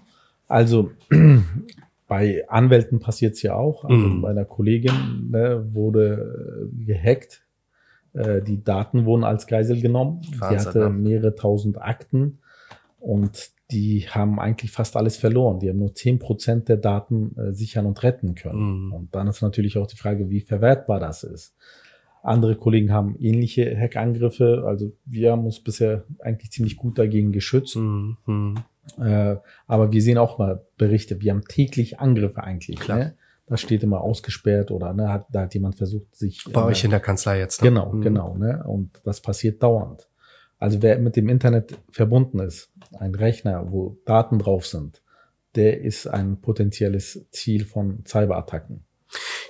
Also 0.47 0.91
bei 2.07 2.43
Anwälten 2.49 2.99
passiert 2.99 3.35
es 3.35 3.41
ja 3.41 3.55
auch. 3.55 3.85
Also 3.85 3.95
mhm. 3.95 4.21
bei 4.21 4.29
einer 4.29 4.45
Kollegin 4.45 5.29
ne, 5.31 5.65
wurde 5.73 6.69
äh, 6.69 6.85
gehackt. 6.85 7.41
Äh, 8.13 8.41
die 8.41 8.63
Daten 8.63 9.05
wurden 9.05 9.23
als 9.23 9.47
Geisel 9.47 9.81
genommen. 9.81 10.21
Wahnsinn, 10.37 10.59
Sie 10.59 10.65
hatte 10.67 10.89
mehrere 10.89 11.35
tausend 11.35 11.81
Akten 11.81 12.39
und 12.99 13.51
die 13.71 14.07
haben 14.09 14.39
eigentlich 14.39 14.71
fast 14.71 14.97
alles 14.97 15.17
verloren. 15.17 15.59
Die 15.59 15.69
haben 15.69 15.77
nur 15.77 15.93
zehn 15.93 16.17
Prozent 16.17 16.69
der 16.69 16.77
Daten 16.77 17.37
äh, 17.37 17.53
sichern 17.53 17.85
und 17.85 18.01
retten 18.01 18.35
können. 18.35 18.85
Mhm. 18.85 18.93
Und 18.93 19.15
dann 19.15 19.27
ist 19.27 19.41
natürlich 19.41 19.77
auch 19.77 19.87
die 19.87 19.97
Frage, 19.97 20.29
wie 20.29 20.41
verwertbar 20.41 20.99
das 20.99 21.23
ist. 21.23 21.55
Andere 22.23 22.55
Kollegen 22.55 22.91
haben 22.91 23.15
ähnliche 23.19 23.77
Hackangriffe. 23.79 24.63
Also 24.65 24.91
wir 25.05 25.31
haben 25.31 25.45
uns 25.45 25.59
bisher 25.59 26.03
eigentlich 26.19 26.51
ziemlich 26.51 26.77
gut 26.77 26.97
dagegen 26.97 27.31
geschützt. 27.31 27.75
Mhm. 27.75 28.17
mhm. 28.25 28.55
Äh, 28.97 29.35
aber 29.67 29.91
wir 29.91 30.01
sehen 30.01 30.17
auch 30.17 30.39
mal 30.39 30.65
Berichte. 30.77 31.21
Wir 31.21 31.31
haben 31.31 31.43
täglich 31.43 31.99
Angriffe 31.99 32.43
eigentlich. 32.43 32.79
Klar. 32.79 32.97
Ne? 32.97 33.15
Das 33.45 33.61
steht 33.61 33.83
immer 33.83 34.01
ausgesperrt 34.01 34.71
oder 34.71 34.93
ne, 34.93 35.11
hat, 35.11 35.27
da 35.31 35.41
hat 35.41 35.53
jemand 35.53 35.75
versucht, 35.75 36.15
sich. 36.15 36.43
Bei 36.51 36.61
äh, 36.61 36.65
euch 36.65 36.83
in 36.83 36.89
der 36.89 36.99
Kanzlei 36.99 37.37
jetzt. 37.37 37.61
Ne? 37.61 37.69
Genau, 37.69 37.93
mhm. 37.93 38.01
genau. 38.01 38.35
Ne? 38.35 38.63
Und 38.65 38.99
das 39.03 39.21
passiert 39.21 39.61
dauernd. 39.61 40.08
Also 40.59 40.81
wer 40.81 40.99
mit 40.99 41.15
dem 41.15 41.29
Internet 41.29 41.77
verbunden 41.89 42.39
ist, 42.39 42.69
ein 42.99 43.15
Rechner, 43.15 43.71
wo 43.71 43.97
Daten 44.05 44.39
drauf 44.39 44.65
sind, 44.65 45.01
der 45.55 45.81
ist 45.81 46.05
ein 46.05 46.41
potenzielles 46.41 47.25
Ziel 47.31 47.65
von 47.65 48.03
Cyberattacken. 48.05 48.83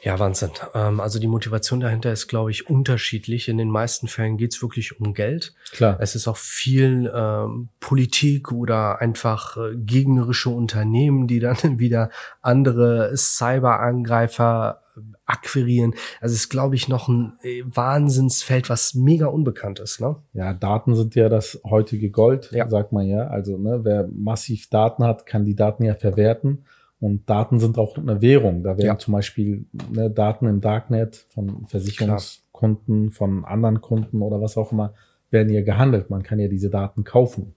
Ja, 0.02 0.18
Wahnsinn. 0.18 0.52
Ähm, 0.74 1.00
also 1.02 1.20
die 1.20 1.28
Motivation 1.28 1.82
dahinter 1.82 2.14
ist, 2.14 2.28
glaube 2.28 2.52
ich, 2.52 2.70
unterschiedlich. 2.70 3.50
In 3.50 3.58
den 3.58 3.70
meisten 3.70 4.08
Fällen 4.08 4.38
geht 4.38 4.54
es 4.54 4.62
wirklich 4.62 5.00
um 5.00 5.14
Geld. 5.14 5.54
Klar. 5.72 5.98
Es 6.00 6.16
ist 6.16 6.28
auch 6.28 6.38
viel 6.38 7.12
ähm, 7.14 7.70
Politik 7.82 8.54
oder 8.54 9.02
einfach 9.02 9.58
äh, 9.58 9.76
gegnerische 9.76 10.50
Unternehmen, 10.50 11.28
die 11.28 11.40
dann 11.40 11.58
wieder 11.80 12.12
andere 12.42 13.12
Cyberangreifer 13.18 14.82
akquirieren. 15.26 15.94
Also 16.22 16.34
es 16.34 16.42
ist, 16.42 16.50
glaube 16.50 16.76
ich, 16.76 16.88
noch 16.88 17.08
ein 17.08 17.34
äh, 17.44 17.64
Wahnsinnsfeld, 17.66 18.70
was 18.70 18.94
mega 18.96 19.28
unbekannt 19.28 19.80
ist. 19.80 20.00
Ne? 20.02 20.16
Ja, 20.34 20.54
Daten 20.54 20.96
sind 20.96 21.16
ja 21.16 21.30
das 21.30 21.60
heutige 21.66 22.10
Gold, 22.10 22.52
Ja. 22.52 22.68
sagt 22.68 22.92
man 22.92 23.06
ja. 23.08 23.28
Also 23.28 23.58
ne, 23.58 23.80
wer 23.84 24.08
massiv 24.12 24.70
Daten 24.70 25.04
hat, 25.04 25.26
kann 25.26 25.46
die 25.46 25.56
Daten 25.56 25.84
ja 25.84 25.96
verwerten. 25.96 26.66
Und 27.02 27.30
Daten 27.30 27.60
sind 27.60 27.78
auch 27.78 27.98
eine 27.98 28.22
Währung. 28.22 28.62
Da 28.64 28.72
werden 28.78 28.86
Ja. 28.88 28.98
zum 28.98 29.14
Beispiel 29.14 29.66
ne, 29.92 30.10
Daten 30.10 30.46
im 30.48 30.60
Darknet 30.62 31.26
von 31.34 31.66
Versicherungskunden, 31.68 33.12
von 33.12 33.46
anderen 33.46 33.80
Kunden 33.82 34.22
oder 34.22 34.42
was 34.42 34.58
auch 34.58 34.72
immer, 34.72 34.94
werden 35.32 35.54
ja 35.54 35.62
gehandelt. 35.62 36.10
Man 36.10 36.24
kann 36.24 36.40
ja 36.40 36.48
diese 36.48 36.70
Daten 36.70 37.04
kaufen. 37.04 37.54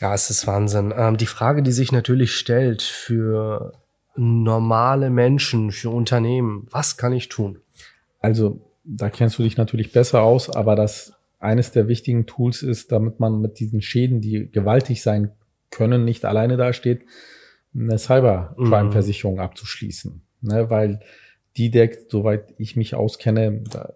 Ja, 0.00 0.14
es 0.14 0.30
ist 0.30 0.46
Wahnsinn. 0.48 0.92
Ähm, 0.96 1.16
die 1.16 1.26
Frage, 1.26 1.62
die 1.62 1.70
sich 1.70 1.92
natürlich 1.92 2.34
stellt 2.34 2.82
für 2.82 3.72
normale 4.16 5.10
Menschen, 5.10 5.72
für 5.72 5.90
Unternehmen, 5.90 6.66
was 6.70 6.96
kann 6.96 7.12
ich 7.12 7.28
tun? 7.28 7.58
Also 8.20 8.60
da 8.84 9.10
kennst 9.10 9.38
du 9.38 9.42
dich 9.42 9.56
natürlich 9.56 9.92
besser 9.92 10.22
aus, 10.22 10.50
aber 10.50 10.76
das 10.76 11.14
eines 11.38 11.72
der 11.72 11.88
wichtigen 11.88 12.26
Tools 12.26 12.62
ist, 12.62 12.92
damit 12.92 13.20
man 13.20 13.40
mit 13.40 13.58
diesen 13.58 13.82
Schäden, 13.82 14.20
die 14.20 14.50
gewaltig 14.50 15.02
sein 15.02 15.32
können, 15.70 16.04
nicht 16.04 16.24
alleine 16.24 16.56
dasteht, 16.56 17.02
eine 17.74 17.98
Cybercrime-Versicherung 17.98 19.40
abzuschließen. 19.40 20.22
Ne, 20.42 20.70
weil 20.70 21.00
die 21.56 21.70
deckt, 21.70 22.10
soweit 22.10 22.54
ich 22.58 22.76
mich 22.76 22.94
auskenne, 22.94 23.62
da 23.70 23.92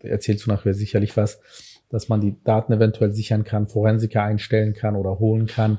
erzählst 0.00 0.46
du 0.46 0.50
nachher 0.50 0.74
sicherlich 0.74 1.16
was, 1.16 1.40
dass 1.88 2.08
man 2.08 2.20
die 2.20 2.36
Daten 2.42 2.72
eventuell 2.72 3.12
sichern 3.12 3.44
kann, 3.44 3.68
Forensiker 3.68 4.22
einstellen 4.22 4.74
kann 4.74 4.96
oder 4.96 5.18
holen 5.18 5.46
kann, 5.46 5.78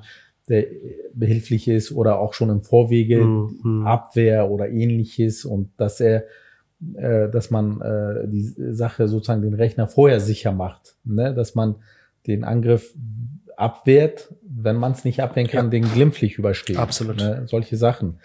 der 0.49 0.65
behilflich 1.13 1.67
ist 1.67 1.91
oder 1.91 2.19
auch 2.19 2.33
schon 2.33 2.49
im 2.49 2.61
Vorwege 2.63 3.23
Mhm. 3.23 3.85
Abwehr 3.85 4.49
oder 4.49 4.69
ähnliches 4.69 5.43
und 5.45 5.69
dass 5.77 5.99
er, 5.99 6.23
äh, 6.95 7.29
dass 7.29 7.49
man 7.51 7.81
äh, 7.81 8.27
die 8.27 8.53
Sache 8.73 9.07
sozusagen 9.07 9.41
den 9.41 9.53
Rechner 9.55 9.87
vorher 9.87 10.19
sicher 10.19 10.51
macht, 10.53 10.95
ne? 11.03 11.33
dass 11.33 11.55
man 11.55 11.75
den 12.27 12.43
Angriff 12.43 12.93
abwehrt, 13.55 14.33
wenn 14.47 14.75
man 14.75 14.91
es 14.91 15.03
nicht 15.03 15.21
abwehren 15.21 15.49
kann, 15.49 15.65
Ja. 15.65 15.71
den 15.71 15.83
glimpflich 15.83 16.37
übersteht. 16.37 16.77
Absolut. 16.77 17.17
Ne? 17.17 17.43
Solche 17.47 17.75
Sachen. 17.77 18.19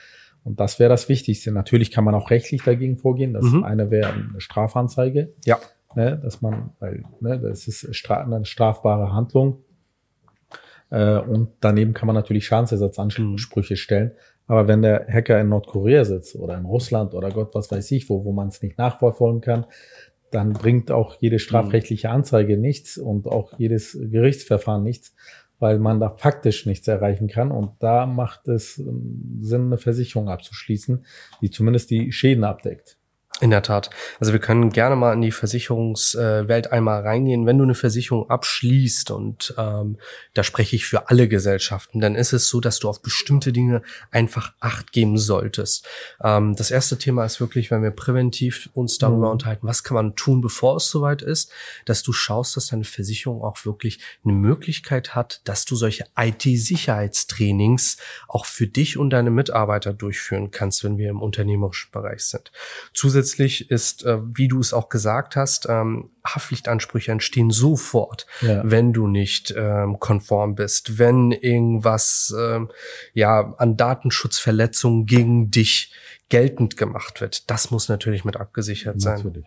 Und 0.45 0.61
das 0.61 0.79
wäre 0.79 0.91
das 0.91 1.09
Wichtigste. 1.09 1.53
Natürlich 1.53 1.91
kann 1.91 2.05
man 2.05 2.15
auch 2.15 2.31
rechtlich 2.31 2.63
dagegen 2.63 2.99
vorgehen. 2.99 3.33
Das 3.33 3.45
Mhm. 3.45 3.65
eine 3.65 3.91
wäre 3.91 4.13
eine 4.13 4.41
Strafanzeige, 4.41 5.33
Ja. 5.45 5.59
ne? 5.95 6.21
dass 6.23 6.43
man, 6.43 6.71
weil 6.81 7.05
ne, 7.21 7.39
das 7.41 7.67
ist 7.69 7.95
stra 7.95 8.23
eine 8.23 8.45
strafbare 8.45 9.13
Handlung. 9.13 9.59
Äh, 10.93 11.19
und 11.19 11.49
daneben 11.61 11.95
kann 11.95 12.07
man 12.07 12.15
natürlich 12.15 12.47
Schadensersatzansprüche 12.47 13.77
stellen. 13.77 14.13
Aber 14.47 14.69
wenn 14.69 14.83
der 14.83 15.07
Hacker 15.09 15.41
in 15.41 15.49
Nordkorea 15.49 16.05
sitzt 16.05 16.37
oder 16.37 16.57
in 16.59 16.67
Russland 16.67 17.15
oder 17.15 17.31
Gott 17.31 17.55
was 17.55 17.71
weiß 17.71 17.91
ich 17.93 18.11
wo, 18.11 18.25
wo 18.25 18.33
man 18.33 18.49
es 18.49 18.61
nicht 18.63 18.77
nachverfolgen 18.77 19.41
kann, 19.41 19.67
dann 20.31 20.53
bringt 20.53 20.91
auch 20.91 21.17
jede 21.21 21.39
strafrechtliche 21.39 22.11
Anzeige 22.11 22.59
nichts 22.59 22.99
und 22.99 23.27
auch 23.27 23.59
jedes 23.59 23.99
Gerichtsverfahren 23.99 24.83
nichts, 24.83 25.15
weil 25.59 25.79
man 25.79 26.01
da 26.01 26.11
faktisch 26.11 26.67
nichts 26.67 26.89
erreichen 26.89 27.29
kann. 27.29 27.51
Und 27.51 27.73
da 27.81 28.07
macht 28.07 28.49
es 28.49 28.79
ähm, 28.79 29.39
Sinn, 29.41 29.67
eine 29.67 29.79
Versicherung 29.79 30.29
abzuschließen, 30.29 31.05
die 31.41 31.51
zumindest 31.51 31.91
die 31.91 32.13
Schäden 32.13 32.45
abdeckt. 32.45 32.99
In 33.41 33.51
der 33.51 33.63
Tat. 33.63 33.91
Also 34.21 34.33
wir 34.33 34.39
können 34.39 34.71
gerne 34.71 34.95
mal 34.95 35.15
in 35.15 35.21
die 35.21 35.33
Versicherungswelt 35.33 36.71
einmal 36.71 37.03
reingehen. 37.03 37.45
Wenn 37.45 37.59
du 37.59 37.65
eine 37.65 37.75
Versicherung 37.75 38.31
abschließt 38.31 39.11
und 39.11 39.53
ähm, 39.59 39.99
da 40.35 40.45
spreche 40.45 40.77
ich 40.77 40.87
für 40.87 41.09
alle 41.09 41.27
Gesellschaften, 41.27 42.01
dann 42.01 42.15
ist 42.15 42.33
es 42.33 42.47
so, 42.47 42.61
dass 42.61 42.79
du 42.79 42.89
auf 42.89 43.03
bestimmte 43.03 43.53
Dinge 43.53 43.83
einfach 44.13 44.53
Acht 44.61 44.93
geben 44.93 45.19
solltest. 45.19 45.89
Ähm, 46.23 46.55
das 46.55 46.71
erste 46.71 46.99
Thema 46.99 47.25
ist 47.25 47.41
wirklich, 47.41 47.73
wenn 47.73 47.83
wir 47.83 47.91
präventiv 47.91 48.71
uns 48.75 48.99
darüber 48.99 49.27
Mhm. 49.27 49.33
unterhalten, 49.33 49.67
was 49.67 49.83
kann 49.83 49.97
man 49.97 50.15
tun, 50.15 50.41
bevor 50.41 50.77
es 50.77 50.89
soweit 50.89 51.21
ist, 51.23 51.51
dass 51.85 52.05
du 52.05 52.13
schaust, 52.13 52.57
dass 52.57 52.69
deine 52.69 52.85
Versicherung 52.85 53.43
auch 53.43 53.65
wirklich 53.65 53.99
eine 54.25 54.35
Möglichkeit 54.35 55.17
hat, 55.17 55.41
dass 55.45 55.65
du 55.65 55.75
solche 55.75 56.05
IT-Sicherheitstrainings 56.17 57.97
auch 58.29 58.47
für 58.47 58.69
dich 58.69 58.99
und 58.99 59.11
deine 59.11 59.31
Mitarbeiter 59.33 59.93
durchführen 59.93 60.53
kannst, 60.53 60.85
wenn 60.85 60.97
wir 60.97 61.11
im 61.11 61.21
unternehmerischen 61.21 61.91
Bereich 61.91 62.23
sind. 62.25 62.53
Zusätzlich 62.95 63.32
ist, 63.41 64.05
äh, 64.05 64.19
wie 64.37 64.49
du 64.49 64.61
es 64.61 64.73
auch 64.73 64.89
gesagt 64.89 65.37
hast, 65.37 65.67
ähm, 65.69 66.11
Haftpflichtansprüche 66.25 67.11
entstehen 67.13 67.51
sofort, 67.51 68.27
Ja. 68.41 68.63
wenn 68.65 68.93
du 68.93 69.07
nicht 69.09 69.53
ähm, 69.57 69.99
konform 69.99 70.55
bist, 70.55 70.99
wenn 70.99 71.33
irgendwas 71.33 72.35
ähm, 72.39 72.71
ja 73.15 73.55
an 73.59 73.77
Datenschutzverletzungen 73.77 75.07
gegen 75.07 75.51
dich 75.51 75.93
geltend 76.33 76.79
gemacht 76.79 77.21
wird. 77.21 77.51
Das 77.51 77.71
muss 77.71 77.91
natürlich 77.91 78.25
mit 78.25 78.39
abgesichert 78.39 79.03
sein. 79.03 79.19
Natürlich. 79.19 79.45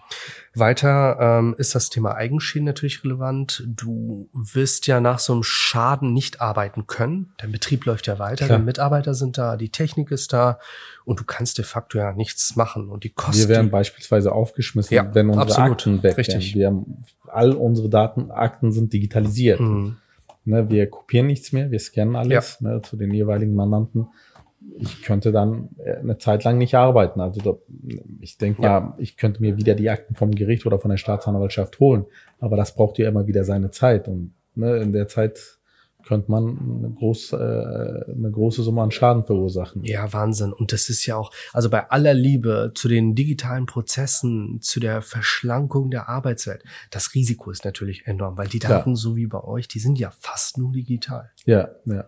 Weiter 0.53 1.17
ähm, 1.19 1.55
ist 1.57 1.73
das 1.73 1.89
Thema 1.89 2.13
Eigenschäden 2.13 2.65
natürlich 2.65 3.03
relevant. 3.03 3.63
Du 3.65 4.29
wirst 4.33 4.85
ja 4.85 5.01
nach 5.01 5.17
so 5.17 5.33
einem 5.33 5.41
Schaden 5.41 6.13
nicht 6.13 6.41
arbeiten 6.41 6.85
können. 6.85 7.33
Dein 7.39 7.51
Betrieb 7.51 7.85
läuft 7.85 8.05
ja 8.05 8.19
weiter, 8.19 8.45
Klar. 8.45 8.59
die 8.59 8.65
Mitarbeiter 8.65 9.15
sind 9.15 9.39
da, 9.39 9.57
die 9.57 9.69
Technik 9.69 10.11
ist 10.11 10.31
da 10.31 10.59
und 11.05 11.19
du 11.19 11.23
kannst 11.23 11.57
de 11.57 11.65
facto 11.65 11.97
ja 11.97 12.13
nichts 12.13 12.55
machen. 12.55 12.89
Und 12.89 13.03
die 13.03 13.09
Kosten. 13.09 13.41
Wir 13.41 13.49
werden 13.49 13.71
beispielsweise 13.71 14.31
aufgeschmissen, 14.31 14.93
Ja, 14.93 15.15
wenn 15.15 15.29
unsere 15.29 15.47
absolut. 15.47 15.71
Akten 15.71 16.03
weg 16.03 16.17
Richtig. 16.19 16.53
Wir 16.53 16.67
haben, 16.67 17.03
all 17.25 17.53
unsere 17.53 17.89
Datenakten 17.89 18.71
sind 18.71 18.93
digitalisiert. 18.93 19.59
Mhm. 19.59 19.97
Ne, 20.43 20.69
wir 20.69 20.87
kopieren 20.87 21.25
nichts 21.25 21.51
mehr, 21.51 21.71
wir 21.71 21.79
scannen 21.79 22.15
alles 22.15 22.61
ne, 22.61 22.79
zu 22.83 22.95
den 22.95 23.11
jeweiligen 23.11 23.55
Mandanten. 23.55 24.09
Ich 24.77 25.03
könnte 25.03 25.31
dann 25.31 25.69
äh, 25.77 25.97
eine 25.97 26.17
Zeit 26.17 26.43
lang 26.43 26.57
nicht 26.57 26.75
arbeiten. 26.75 27.21
Also 27.21 27.41
da, 27.41 27.57
ich 28.19 28.37
denke 28.37 28.63
Ja. 28.63 28.79
mal, 28.79 28.93
ich 28.97 29.15
könnte 29.17 29.41
mir 29.41 29.57
wieder 29.57 29.75
die 29.75 29.89
Akten 29.89 30.15
vom 30.15 30.31
Gericht 30.31 30.65
oder 30.65 30.79
von 30.79 30.89
der 30.91 30.97
Staatsanwaltschaft 30.97 31.79
holen. 31.79 32.05
Aber 32.39 32.57
das 32.57 32.75
braucht 32.75 32.97
ja 32.97 33.07
immer 33.07 33.27
wieder 33.27 33.43
seine 33.43 33.71
Zeit. 33.71 34.07
Und 34.07 34.33
ne, 34.55 34.77
in 34.77 34.91
der 34.91 35.07
Zeit 35.07 35.39
könnte 36.05 36.29
man 36.29 36.43
eine, 36.83 36.89
groß, 36.91 37.33
äh, 37.33 37.35
eine 37.35 38.29
große 38.31 38.61
Summe 38.63 38.83
an 38.83 38.91
Schaden 38.91 39.23
verursachen. 39.23 39.83
Ja, 39.83 40.11
Wahnsinn. 40.13 40.53
Und 40.53 40.71
das 40.71 40.89
ist 40.89 41.05
ja 41.05 41.15
auch, 41.15 41.31
also 41.51 41.69
bei 41.69 41.89
aller 41.89 42.13
Liebe 42.13 42.71
zu 42.75 42.87
den 42.87 43.15
digitalen 43.15 43.65
Prozessen, 43.65 44.59
zu 44.61 44.79
der 44.79 45.01
Verschlankung 45.01 45.89
der 45.89 46.07
Arbeitswelt, 46.07 46.63
das 46.91 47.15
Risiko 47.15 47.49
ist 47.49 47.65
natürlich 47.65 48.05
enorm, 48.05 48.37
weil 48.37 48.47
die. 48.47 48.59
Daten, 48.59 48.95
so 48.95 49.15
wie 49.15 49.27
bei 49.27 49.43
euch, 49.43 49.67
die 49.67 49.79
sind 49.79 49.97
ja 49.99 50.11
fast 50.19 50.57
nur 50.57 50.71
digital. 50.71 51.31
Ja, 51.45 51.69
ja. 51.85 52.05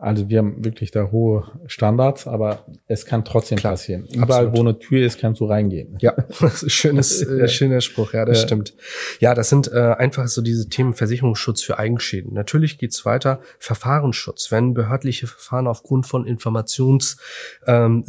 Also 0.00 0.30
wir 0.30 0.38
haben 0.38 0.64
wirklich 0.64 0.90
da 0.90 1.10
hohe 1.10 1.44
Standards, 1.66 2.26
aber 2.26 2.64
es 2.86 3.04
kann 3.04 3.22
trotzdem 3.24 3.58
Klar, 3.58 3.74
passieren. 3.74 4.06
Überall, 4.12 4.46
absolut. 4.46 4.56
wo 4.56 4.60
eine 4.60 4.78
Tür 4.78 5.04
ist, 5.06 5.20
kannst 5.20 5.40
du 5.40 5.44
reingehen. 5.44 5.96
Ja, 6.00 6.12
das 6.40 6.62
ist 6.62 6.72
schönes, 6.72 7.20
äh, 7.26 7.48
schöner 7.48 7.82
Spruch, 7.82 8.14
ja, 8.14 8.24
das 8.24 8.38
Ja. 8.38 8.46
stimmt. 8.46 8.74
Ja, 9.20 9.34
das 9.34 9.50
sind 9.50 9.70
äh, 9.70 9.78
einfach 9.78 10.26
so 10.28 10.40
diese 10.40 10.70
Themen 10.70 10.94
Versicherungsschutz 10.94 11.62
für 11.62 11.78
Eigenschäden. 11.78 12.32
Natürlich 12.32 12.78
geht's 12.78 13.04
weiter, 13.04 13.40
Verfahrensschutz, 13.58 14.50
wenn 14.50 14.72
behördliche 14.72 15.26
Verfahren 15.26 15.66
aufgrund 15.66 16.06
von 16.06 16.26
Informations 16.26 17.18
ähm, 17.66 18.04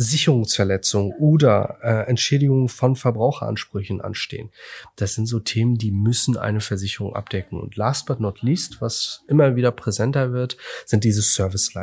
oder 1.20 1.78
äh, 1.84 2.10
Entschädigungen 2.10 2.70
von 2.70 2.96
Verbraucheransprüchen 2.96 4.00
anstehen. 4.00 4.50
Das 4.96 5.14
sind 5.16 5.26
so 5.26 5.40
Themen, 5.40 5.78
die 5.78 5.92
müssen 5.92 6.38
eine 6.38 6.62
Versicherung 6.62 7.16
abdecken. 7.16 7.60
Und 7.60 7.76
last 7.76 8.06
but 8.06 8.20
not 8.22 8.42
least, 8.42 8.82
was 8.82 9.24
immer 9.28 9.56
wieder 9.58 9.72
präsenter 9.72 10.32
wird, 10.32 10.56
sind 10.86 11.04
diese 11.04 11.22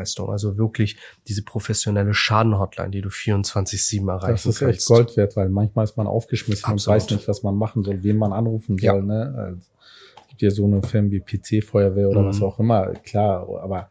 Serviceleistungen. 0.06 0.32
Also 0.32 0.56
wirklich 0.58 0.96
diese 1.26 1.42
professionelle 1.42 2.14
Schadenhotline, 2.14 2.90
die 2.90 3.00
du 3.02 3.08
24-7 3.10 4.08
erreichen 4.08 4.32
Das 4.32 4.46
ist 4.46 4.58
kannst. 4.60 4.74
echt 4.78 4.86
Gold 4.86 5.16
wert, 5.16 5.36
weil 5.36 5.48
manchmal 5.48 5.84
ist 5.84 5.96
man 5.96 6.06
aufgeschmissen 6.06 6.64
und 6.66 6.72
Absolut. 6.74 6.96
weiß 7.02 7.10
nicht, 7.10 7.28
was 7.28 7.42
man 7.42 7.56
machen 7.56 7.82
soll, 7.84 8.02
wen 8.02 8.16
man 8.16 8.32
anrufen 8.32 8.76
Ja. 8.78 8.92
soll. 8.92 9.02
Ne? 9.02 9.34
Also, 9.36 9.58
Es 10.20 10.28
gibt 10.28 10.42
ja 10.42 10.50
so 10.50 10.66
eine 10.66 10.82
Firmen 10.82 11.10
wie 11.10 11.20
PC-Feuerwehr 11.20 12.08
oder 12.10 12.22
Mhm. 12.22 12.26
was 12.28 12.42
auch 12.42 12.60
immer, 12.60 12.92
klar, 13.02 13.48
aber 13.62 13.90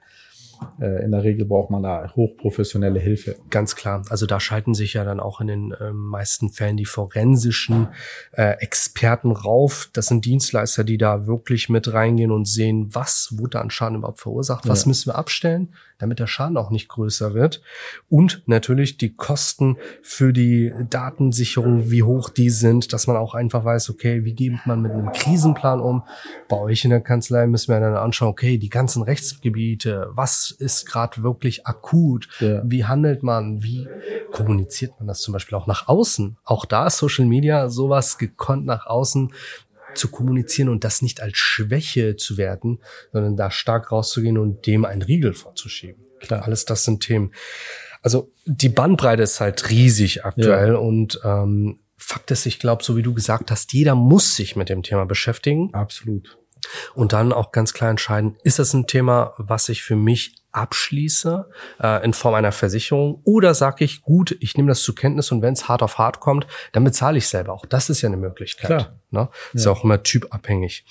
in 0.79 1.11
der 1.11 1.23
Regel 1.23 1.45
braucht 1.45 1.69
man 1.69 1.83
da 1.83 2.11
hochprofessionelle 2.15 2.99
Hilfe. 2.99 3.35
Ganz 3.49 3.75
klar. 3.75 4.03
Also 4.09 4.25
da 4.25 4.39
schalten 4.39 4.73
sich 4.73 4.93
ja 4.93 5.03
dann 5.03 5.19
auch 5.19 5.41
in 5.41 5.47
den 5.47 5.71
äh, 5.71 5.91
meisten 5.91 6.49
Fällen 6.49 6.77
die 6.77 6.85
forensischen 6.85 7.87
äh, 8.33 8.57
Experten 8.59 9.31
rauf. 9.31 9.89
Das 9.93 10.07
sind 10.07 10.25
Dienstleister, 10.25 10.83
die 10.83 10.97
da 10.97 11.25
wirklich 11.27 11.69
mit 11.69 11.91
reingehen 11.91 12.31
und 12.31 12.47
sehen, 12.47 12.89
was 12.93 13.35
wurde 13.37 13.59
an 13.59 13.69
Schaden 13.69 13.97
überhaupt 13.97 14.19
verursacht, 14.19 14.67
was 14.67 14.83
Ja. 14.83 14.89
müssen 14.89 15.09
wir 15.11 15.15
abstellen, 15.15 15.69
damit 15.99 16.19
der 16.19 16.27
Schaden 16.27 16.57
auch 16.57 16.69
nicht 16.69 16.87
größer 16.89 17.33
wird. 17.33 17.61
Und 18.07 18.43
natürlich 18.45 18.97
die 18.97 19.15
Kosten 19.15 19.77
für 20.03 20.31
die 20.31 20.71
Datensicherung, 20.89 21.89
wie 21.89 22.03
hoch 22.03 22.29
die 22.29 22.49
sind, 22.51 22.93
dass 22.93 23.07
man 23.07 23.17
auch 23.17 23.33
einfach 23.33 23.65
weiß, 23.65 23.89
okay, 23.89 24.23
wie 24.23 24.33
geht 24.33 24.53
man 24.65 24.81
mit 24.83 24.91
einem 24.91 25.11
Krisenplan 25.11 25.79
um? 25.79 26.03
Bei 26.49 26.57
euch 26.57 26.83
in 26.83 26.91
der 26.91 27.01
Kanzlei 27.01 27.47
müssen 27.47 27.73
wir 27.73 27.79
dann 27.79 27.95
anschauen, 27.95 28.29
okay, 28.29 28.57
die 28.59 28.69
ganzen 28.69 29.01
Rechtsgebiete, 29.01 30.07
was 30.11 30.46
ist 30.51 30.85
gerade 30.85 31.23
wirklich 31.23 31.65
akut? 31.65 32.27
Ja. 32.39 32.61
Wie 32.65 32.85
handelt 32.85 33.23
man? 33.23 33.63
Wie 33.63 33.87
kommuniziert 34.31 34.93
man 34.99 35.07
das 35.07 35.21
zum 35.21 35.33
Beispiel 35.33 35.57
auch 35.57 35.67
nach 35.67 35.87
außen? 35.87 36.37
Auch 36.43 36.65
da 36.65 36.87
ist 36.87 36.97
Social 36.97 37.25
Media 37.25 37.69
sowas 37.69 38.17
gekonnt 38.17 38.65
nach 38.65 38.85
außen 38.85 39.33
zu 39.93 40.09
kommunizieren 40.09 40.69
und 40.69 40.83
das 40.83 41.01
nicht 41.01 41.21
als 41.21 41.37
Schwäche 41.37 42.15
zu 42.15 42.37
werten, 42.37 42.79
sondern 43.11 43.35
da 43.35 43.51
stark 43.51 43.91
rauszugehen 43.91 44.37
und 44.37 44.67
dem 44.67 44.85
einen 44.85 45.01
Riegel 45.01 45.33
vorzuschieben. 45.33 46.05
Klar. 46.19 46.43
Alles 46.43 46.65
das 46.65 46.83
sind 46.83 47.01
Themen. 47.01 47.33
Also 48.01 48.31
die 48.45 48.69
Bandbreite 48.69 49.23
ist 49.23 49.41
halt 49.41 49.69
riesig 49.69 50.23
aktuell 50.23 50.75
und 50.75 51.19
ähm, 51.23 51.79
Fakt 51.99 52.29
ist, 52.29 52.45
ich 52.45 52.59
glaube, 52.59 52.83
so 52.83 52.95
wie 52.95 53.01
du 53.01 53.13
gesagt 53.13 53.49
hast, 53.49 53.73
jeder 53.73 53.95
muss 53.95 54.35
sich 54.35 54.55
mit 54.55 54.69
dem 54.69 54.83
Thema 54.83 55.05
beschäftigen 55.05 55.73
Absolut. 55.73 56.37
Und 56.95 57.13
dann 57.13 57.33
auch 57.33 57.51
ganz 57.51 57.73
klar 57.73 57.89
entscheiden, 57.89 58.37
ist 58.43 58.59
das 58.59 58.73
ein 58.73 58.87
Thema, 58.87 59.33
was 59.37 59.69
ich 59.69 59.83
für 59.83 59.95
mich 59.95 60.35
abschließe 60.57 61.49
äh, 61.81 62.03
in 62.03 62.13
Form 62.13 62.33
einer 62.33 62.51
Versicherung 62.51 63.21
oder 63.23 63.53
sage 63.53 63.85
ich, 63.85 64.01
gut, 64.01 64.35
ich 64.39 64.57
nehme 64.57 64.69
das 64.69 64.81
zur 64.81 64.95
Kenntnis 64.95 65.31
und 65.31 65.41
wenn 65.41 65.53
es 65.53 65.67
hart 65.67 65.83
auf 65.83 65.97
hart 65.97 66.19
kommt, 66.19 66.47
dann 66.71 66.83
bezahle 66.83 67.17
ich 67.17 67.27
selber 67.27 67.53
auch. 67.53 67.65
Das 67.65 67.89
ist 67.89 68.01
ja 68.01 68.07
eine 68.07 68.17
Möglichkeit. 68.17 68.67
Klar. 68.67 68.99
Ne? 69.09 69.29
Ist 69.53 69.65
ja 69.65 69.71
auch 69.71 69.83
immer 69.83 70.03
typabhängig. 70.03 70.85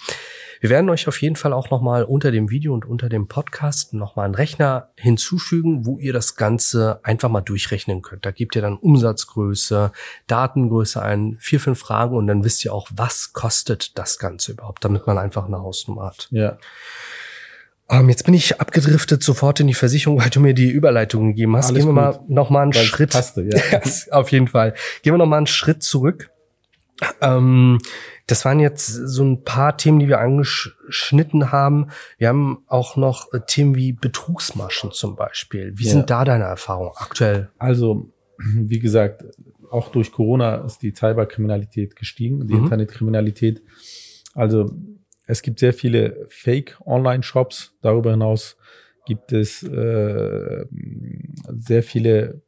Wir 0.61 0.71
werden 0.71 0.89
euch 0.89 1.07
auf 1.07 1.21
jeden 1.21 1.37
Fall 1.37 1.53
auch 1.53 1.71
nochmal 1.71 2.05
unter 2.05 2.31
dem 2.31 2.49
Video 2.49 2.73
und 2.73 2.87
unter 2.87 3.11
dem 3.11 3.29
Podcast 3.29 3.93
nochmal 3.93 4.25
einen 4.25 4.35
Rechner 4.35 4.91
hinzufügen, 4.97 5.85
wo 5.85 5.99
ihr 5.99 6.15
das 6.15 6.37
Ganze 6.37 7.01
einfach 7.03 7.29
mal 7.29 7.43
durchrechnen 7.43 8.01
könnt. 8.01 8.25
Da 8.25 8.31
gebt 8.31 8.57
ihr 8.57 8.63
dann 8.63 8.79
Umsatzgröße, 8.79 9.93
Datengröße 10.29 11.03
ein, 11.03 11.37
vier, 11.41 11.61
fünf 11.61 11.81
Fragen 11.81 12.17
und 12.17 12.27
dann 12.27 12.43
wisst 12.43 12.65
ihr 12.65 12.73
auch, 12.73 12.89
was 12.95 13.35
kostet 13.35 13.99
das 13.99 14.19
Ganze 14.19 14.53
überhaupt, 14.53 14.85
damit 14.85 15.07
man 15.07 15.19
einfach 15.19 15.47
eine 15.47 15.59
Hausnummer 15.59 16.07
hat. 16.07 16.29
Ja. 16.31 16.57
Ähm, 17.89 18.09
jetzt 18.09 18.25
bin 18.25 18.35
ich 18.35 18.61
abgedriftet 18.61 19.23
sofort 19.23 19.61
in 19.61 19.69
die 19.69 19.75
Versicherung, 19.75 20.21
weil 20.21 20.31
du 20.31 20.41
mir 20.41 20.55
die 20.55 20.71
Überleitung 20.71 21.29
gegeben 21.29 21.57
hast. 21.57 21.67
Alles 21.71 21.85
Gehen 21.85 21.95
wir 21.95 22.11
gut. 22.13 22.21
mal 22.29 22.35
noch 22.35 22.51
mal 22.51 22.63
einen 22.63 22.75
Weil 22.75 22.83
Schritt. 22.85 23.13
passte, 23.13 23.43
ja. 23.43 23.61
Ja, 23.73 23.81
auf 24.13 24.31
jeden 24.33 24.49
Fall. 24.49 24.75
Gehen 25.03 25.15
wir 25.15 25.19
noch 25.19 25.27
mal 25.27 25.37
einen 25.37 25.47
Schritt 25.47 25.83
zurück. 25.85 26.31
Ähm, 27.21 27.79
das 28.27 28.45
waren 28.45 28.59
jetzt 28.59 28.87
so 28.89 29.23
ein 29.23 29.45
paar 29.45 29.77
Themen, 29.77 30.01
die 30.01 30.09
wir 30.09 30.19
angeschnitten 30.19 31.53
haben. 31.53 31.89
Wir 32.19 32.29
haben 32.29 32.65
auch 32.67 32.97
noch 32.97 33.33
äh, 33.33 33.41
Themen 33.47 33.77
wie 33.77 33.93
Betrugsmaschen 33.93 34.91
zum 34.93 35.15
Beispiel. 35.15 35.73
Wie 35.77 35.85
Ja. 35.85 35.93
sind 35.93 36.11
da 36.11 36.25
deine 36.25 36.45
Erfahrungen 36.45 36.91
aktuell? 36.97 37.51
Also, 37.59 38.11
wie 38.39 38.81
gesagt, 38.81 39.25
auch 39.71 39.93
durch 39.93 40.11
Corona 40.11 40.57
ist 40.65 40.79
die 40.83 40.93
Cyberkriminalität 40.95 41.95
gestiegen, 41.97 42.47
die 42.49 42.55
Mhm. 42.55 42.65
Internetkriminalität. 42.65 43.63
Also, 44.35 44.71
es 45.27 45.43
gibt 45.43 45.59
sehr 45.59 45.73
viele 45.75 46.27
Fake-Online-Shops. 46.29 47.75
Darüber 47.83 48.13
hinaus 48.13 48.57
gibt 49.07 49.33
es 49.33 49.63
äh, 49.63 50.65
sehr 51.49 51.83
viele 51.83 52.43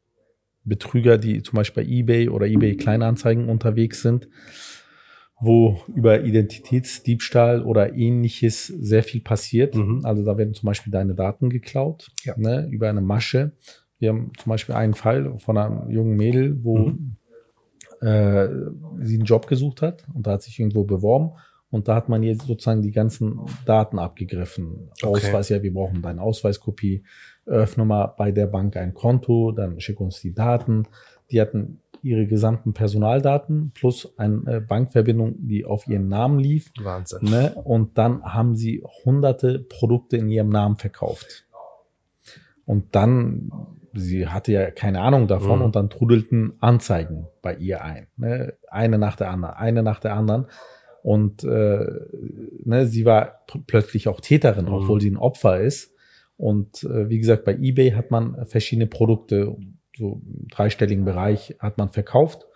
Betrüger, 0.64 1.18
die 1.18 1.42
zum 1.42 1.56
Beispiel 1.56 1.84
bei 1.84 1.90
eBay 1.90 2.28
oder 2.28 2.46
eBay 2.46 2.76
Kleinanzeigen 2.76 3.48
unterwegs 3.48 4.02
sind, 4.02 4.28
wo 5.40 5.80
über 5.94 6.22
Identitätsdiebstahl 6.24 7.62
oder 7.62 7.94
ähnliches 7.94 8.66
sehr 8.66 9.02
viel 9.02 9.20
passiert. 9.20 9.74
Mhm. 9.74 10.00
Also 10.04 10.24
da 10.24 10.36
werden 10.36 10.54
zum 10.54 10.66
Beispiel 10.66 10.90
deine 10.92 11.14
Daten 11.14 11.48
geklaut, 11.48 12.10
Ja. 12.24 12.34
ne, 12.36 12.68
über 12.70 12.88
eine 12.88 13.00
Masche. 13.00 13.52
Wir 13.98 14.10
haben 14.10 14.32
zum 14.38 14.50
Beispiel 14.50 14.74
einen 14.74 14.94
Fall 14.94 15.38
von 15.38 15.56
einem 15.58 15.90
jungen 15.90 16.16
Mädel, 16.16 16.62
wo 16.64 16.78
Mhm. 16.78 17.16
äh, 18.00 18.48
sie 19.02 19.14
einen 19.16 19.24
Job 19.24 19.46
gesucht 19.48 19.82
hat 19.82 20.04
und 20.14 20.26
da 20.26 20.32
hat 20.32 20.42
sich 20.42 20.58
irgendwo 20.60 20.84
beworben 20.84 21.32
und 21.70 21.88
da 21.88 21.94
hat 21.94 22.08
man 22.08 22.22
jetzt 22.22 22.46
sozusagen 22.46 22.82
die 22.82 22.92
ganzen 22.92 23.40
Daten 23.66 23.98
abgegriffen. 23.98 24.90
Okay. 25.02 25.06
Ausweis, 25.26 25.48
ja, 25.50 25.62
wir 25.62 25.72
brauchen 25.72 26.00
deine 26.02 26.22
Ausweiskopie, 26.22 27.04
öffne 27.46 27.84
mal 27.84 28.06
bei 28.16 28.32
der 28.32 28.46
Bank 28.46 28.76
ein 28.76 28.94
Konto, 28.94 29.52
dann 29.52 29.80
schick 29.80 30.00
uns 30.00 30.20
die 30.20 30.34
Daten. 30.34 30.86
Die 31.30 31.40
hatten 31.40 31.80
ihre 32.02 32.26
gesamten 32.26 32.72
Personaldaten 32.74 33.72
plus 33.74 34.16
eine 34.18 34.42
äh, 34.46 34.60
Bankverbindung, 34.60 35.34
die 35.38 35.64
auf 35.64 35.88
ihren 35.88 36.08
Namen 36.08 36.38
lief. 36.38 36.70
Wahnsinn. 36.80 37.28
Ne? 37.28 37.52
Und 37.54 37.98
dann 37.98 38.22
haben 38.22 38.54
sie 38.56 38.82
hunderte 39.04 39.58
Produkte 39.58 40.16
in 40.16 40.28
ihrem 40.28 40.48
Namen 40.48 40.76
verkauft. 40.76 41.44
Und 42.64 42.94
dann, 42.94 43.50
sie 43.94 44.28
hatte 44.28 44.52
ja 44.52 44.70
keine 44.70 45.00
Ahnung 45.00 45.26
davon 45.26 45.58
Mhm. 45.58 45.64
und 45.64 45.76
dann 45.76 45.90
trudelten 45.90 46.52
Anzeigen 46.60 47.26
bei 47.42 47.54
ihr 47.56 47.82
ein. 47.82 48.06
Ne? 48.16 48.54
Eine 48.68 48.98
nach 48.98 49.16
der 49.16 49.30
anderen, 49.30 49.54
eine 49.56 49.82
nach 49.82 50.00
der 50.00 50.14
anderen. 50.14 50.46
Und 51.02 51.44
äh, 51.44 51.86
ne, 52.64 52.86
sie 52.86 53.04
war 53.04 53.40
pl- 53.48 53.62
plötzlich 53.66 54.08
auch 54.08 54.20
Täterin, 54.20 54.66
Mhm. 54.66 54.72
obwohl 54.72 55.00
sie 55.00 55.10
ein 55.10 55.16
Opfer 55.16 55.60
ist. 55.60 55.94
Und 56.36 56.84
äh, 56.84 57.08
wie 57.08 57.18
gesagt, 57.18 57.44
bei 57.44 57.54
eBay 57.56 57.92
hat 57.92 58.10
man 58.10 58.46
verschiedene 58.46 58.86
Produkte, 58.86 59.56
so 59.96 60.20
im 60.24 60.48
dreistelligen 60.48 61.04
Bereich 61.04 61.56
hat 61.58 61.78
man 61.78 61.88
verkauft 61.88 62.46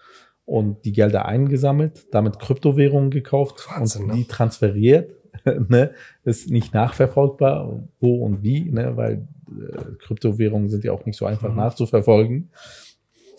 und 0.45 0.85
die 0.85 0.93
Gelder 0.93 1.27
eingesammelt, 1.27 2.07
damit 2.15 2.39
Kryptowährungen 2.39 3.11
gekauft 3.11 3.67
Wahnsinn, 3.75 4.03
und 4.03 4.09
ne? 4.09 4.15
die 4.15 4.25
transferiert. 4.27 5.15
ne? 5.69 5.93
Ist 6.25 6.51
nicht 6.51 6.75
nachverfolgbar, 6.75 7.83
wo 8.01 8.25
und 8.25 8.43
wie, 8.43 8.71
ne? 8.71 8.97
weil 8.97 9.27
äh, 9.49 9.97
Kryptowährungen 9.99 10.69
sind 10.69 10.85
ja 10.85 10.93
auch 10.93 11.05
nicht 11.07 11.17
so 11.17 11.27
einfach 11.27 11.51
Mhm. 11.51 11.57
nachzuverfolgen. 11.57 12.51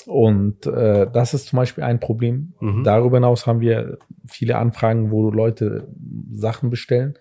Und 0.05 0.65
äh, 0.65 1.07
das 1.11 1.33
ist 1.33 1.47
zum 1.47 1.57
Beispiel 1.57 1.83
ein 1.83 1.99
Problem. 1.99 2.53
Mhm. 2.59 2.83
Darüber 2.83 3.17
hinaus 3.17 3.47
haben 3.47 3.61
wir 3.61 3.97
viele 4.27 4.57
Anfragen, 4.57 5.11
wo 5.11 5.29
Leute 5.31 5.87
Sachen 6.31 6.69
bestellen, 6.69 7.13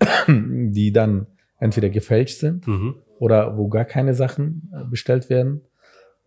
die 0.28 0.92
dann 0.92 1.26
entweder 1.58 1.90
gefälscht 1.90 2.38
sind 2.38 2.66
Mhm. 2.66 2.94
oder 3.18 3.56
wo 3.58 3.68
gar 3.68 3.84
keine 3.84 4.14
Sachen 4.14 4.70
äh, 4.74 4.84
bestellt 4.88 5.28
werden. 5.30 5.62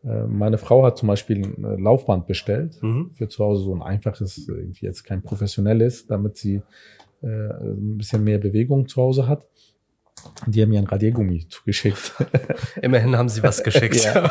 Äh, 0.04 0.24
Meine 0.28 0.58
Frau 0.58 0.84
hat 0.86 0.98
zum 0.98 1.08
Beispiel 1.08 1.44
ein 1.46 1.64
äh, 1.64 1.82
Laufband 1.82 2.28
bestellt 2.28 2.78
Mhm. 2.82 3.12
für 3.14 3.28
zu 3.28 3.44
Hause 3.44 3.64
so 3.64 3.74
ein 3.76 3.82
einfaches, 3.82 4.48
irgendwie 4.48 4.86
jetzt 4.86 5.04
kein 5.04 5.22
professionelles, 5.22 6.06
damit 6.08 6.38
sie 6.38 6.62
äh, 7.22 7.28
ein 7.28 7.98
bisschen 7.98 8.24
mehr 8.24 8.38
Bewegung 8.38 8.88
zu 8.88 9.02
Hause 9.02 9.28
hat. 9.28 9.48
Die 10.48 10.62
haben 10.62 10.70
mir 10.70 10.80
ein 10.80 10.88
Radiergummi 10.88 11.48
zugeschickt. 11.50 12.14
Immerhin 12.82 13.16
haben 13.18 13.30
sie 13.30 13.44
was 13.44 13.64
geschickt. 13.64 14.04
Ja. 14.04 14.30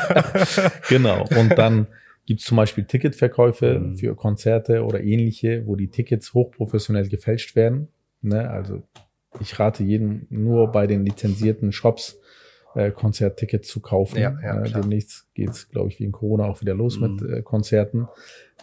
genau. 0.88 1.26
Und 1.38 1.50
dann 1.58 1.86
gibt's 2.26 2.44
zum 2.44 2.56
Beispiel 2.56 2.84
Ticketverkäufe 2.84 3.78
Mhm. 3.78 3.96
für 3.96 4.14
Konzerte 4.14 4.84
oder 4.84 5.00
ähnliche, 5.02 5.66
wo 5.66 5.76
die 5.76 5.88
Tickets 5.88 6.34
hochprofessionell 6.34 7.08
gefälscht 7.08 7.56
werden. 7.56 7.88
Ne? 8.20 8.48
Also 8.50 8.82
ich 9.40 9.58
rate 9.58 9.82
jedem 9.82 10.26
nur 10.30 10.70
bei 10.70 10.86
den 10.86 11.04
lizenzierten 11.04 11.72
Shops 11.72 12.18
äh, 12.74 12.90
Konzerttickets 12.90 13.68
zu 13.68 13.80
kaufen. 13.80 14.18
Ja, 14.18 14.38
ja, 14.42 14.62
äh, 14.62 14.70
demnächst 14.70 15.26
geht's, 15.34 15.68
glaube 15.68 15.88
ich, 15.90 16.00
wegen 16.00 16.12
Corona 16.12 16.44
auch 16.46 16.60
wieder 16.60 16.74
los 16.74 16.98
Mhm. 16.98 17.14
mit 17.16 17.30
äh, 17.30 17.42
Konzerten. 17.42 18.08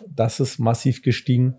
Das 0.07 0.39
ist 0.39 0.59
massiv 0.59 1.01
gestiegen. 1.01 1.55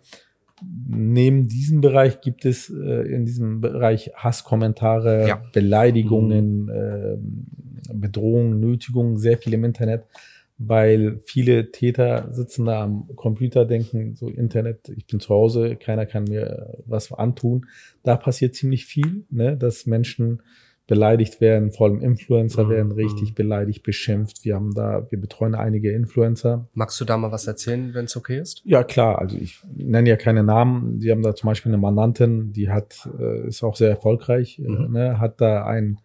Neben 0.62 1.48
diesem 1.48 1.80
Bereich 1.80 2.20
gibt 2.20 2.44
es 2.44 2.70
äh, 2.70 3.02
in 3.12 3.24
diesem 3.24 3.60
Bereich 3.60 4.12
Hasskommentare, 4.14 5.28
Ja. 5.28 5.42
Beleidigungen, 5.52 6.70
ähm, 6.72 7.46
Bedrohungen, 7.92 8.60
Nötigungen, 8.60 9.16
sehr 9.16 9.38
viel 9.38 9.54
im 9.54 9.64
Internet, 9.64 10.04
weil 10.58 11.20
viele 11.24 11.72
Täter 11.72 12.28
sitzen 12.32 12.66
da 12.66 12.82
am 12.82 13.08
Computer, 13.16 13.64
denken 13.64 14.14
so 14.14 14.28
Internet, 14.28 14.90
ich 14.94 15.06
bin 15.06 15.18
zu 15.18 15.30
Hause, 15.30 15.76
keiner 15.76 16.06
kann 16.06 16.24
mir 16.24 16.78
was 16.86 17.10
antun. 17.12 17.66
Da 18.02 18.16
passiert 18.16 18.54
ziemlich 18.54 18.84
viel, 18.84 19.24
ne, 19.30 19.56
dass 19.56 19.86
Menschen 19.86 20.42
beleidigt 20.90 21.40
werden, 21.40 21.70
vor 21.72 21.86
allem 21.86 22.00
Influencer 22.02 22.64
Mhm, 22.64 22.70
werden 22.70 22.92
richtig 22.92 23.30
mhm. 23.30 23.34
beleidigt, 23.36 23.82
beschimpft. 23.82 24.44
Wir 24.44 24.56
haben 24.56 24.74
da, 24.74 25.06
wir 25.10 25.18
betreuen 25.18 25.54
einige 25.54 25.92
Influencer. 25.92 26.68
Magst 26.74 27.00
du 27.00 27.06
da 27.06 27.16
mal 27.16 27.32
was 27.32 27.46
erzählen, 27.46 27.94
wenn 27.94 28.04
es 28.04 28.16
okay 28.16 28.38
ist? 28.40 28.60
Ja, 28.64 28.82
klar. 28.84 29.18
Also 29.20 29.38
ich 29.38 29.60
nenne 29.74 30.10
ja 30.10 30.16
keine 30.16 30.42
Namen. 30.42 30.98
Die 30.98 31.10
haben 31.10 31.22
da 31.22 31.34
zum 31.34 31.46
Beispiel 31.46 31.70
eine 31.70 31.80
Mandantin, 31.80 32.52
die 32.52 32.68
hat, 32.68 33.08
äh, 33.18 33.46
ist 33.46 33.62
auch 33.62 33.76
sehr 33.76 33.88
erfolgreich, 33.88 34.58
äh, 34.58 34.68
Mhm. 34.68 34.92
ne, 34.92 35.18
hat 35.20 35.40
da 35.40 35.64
ein 35.64 36.00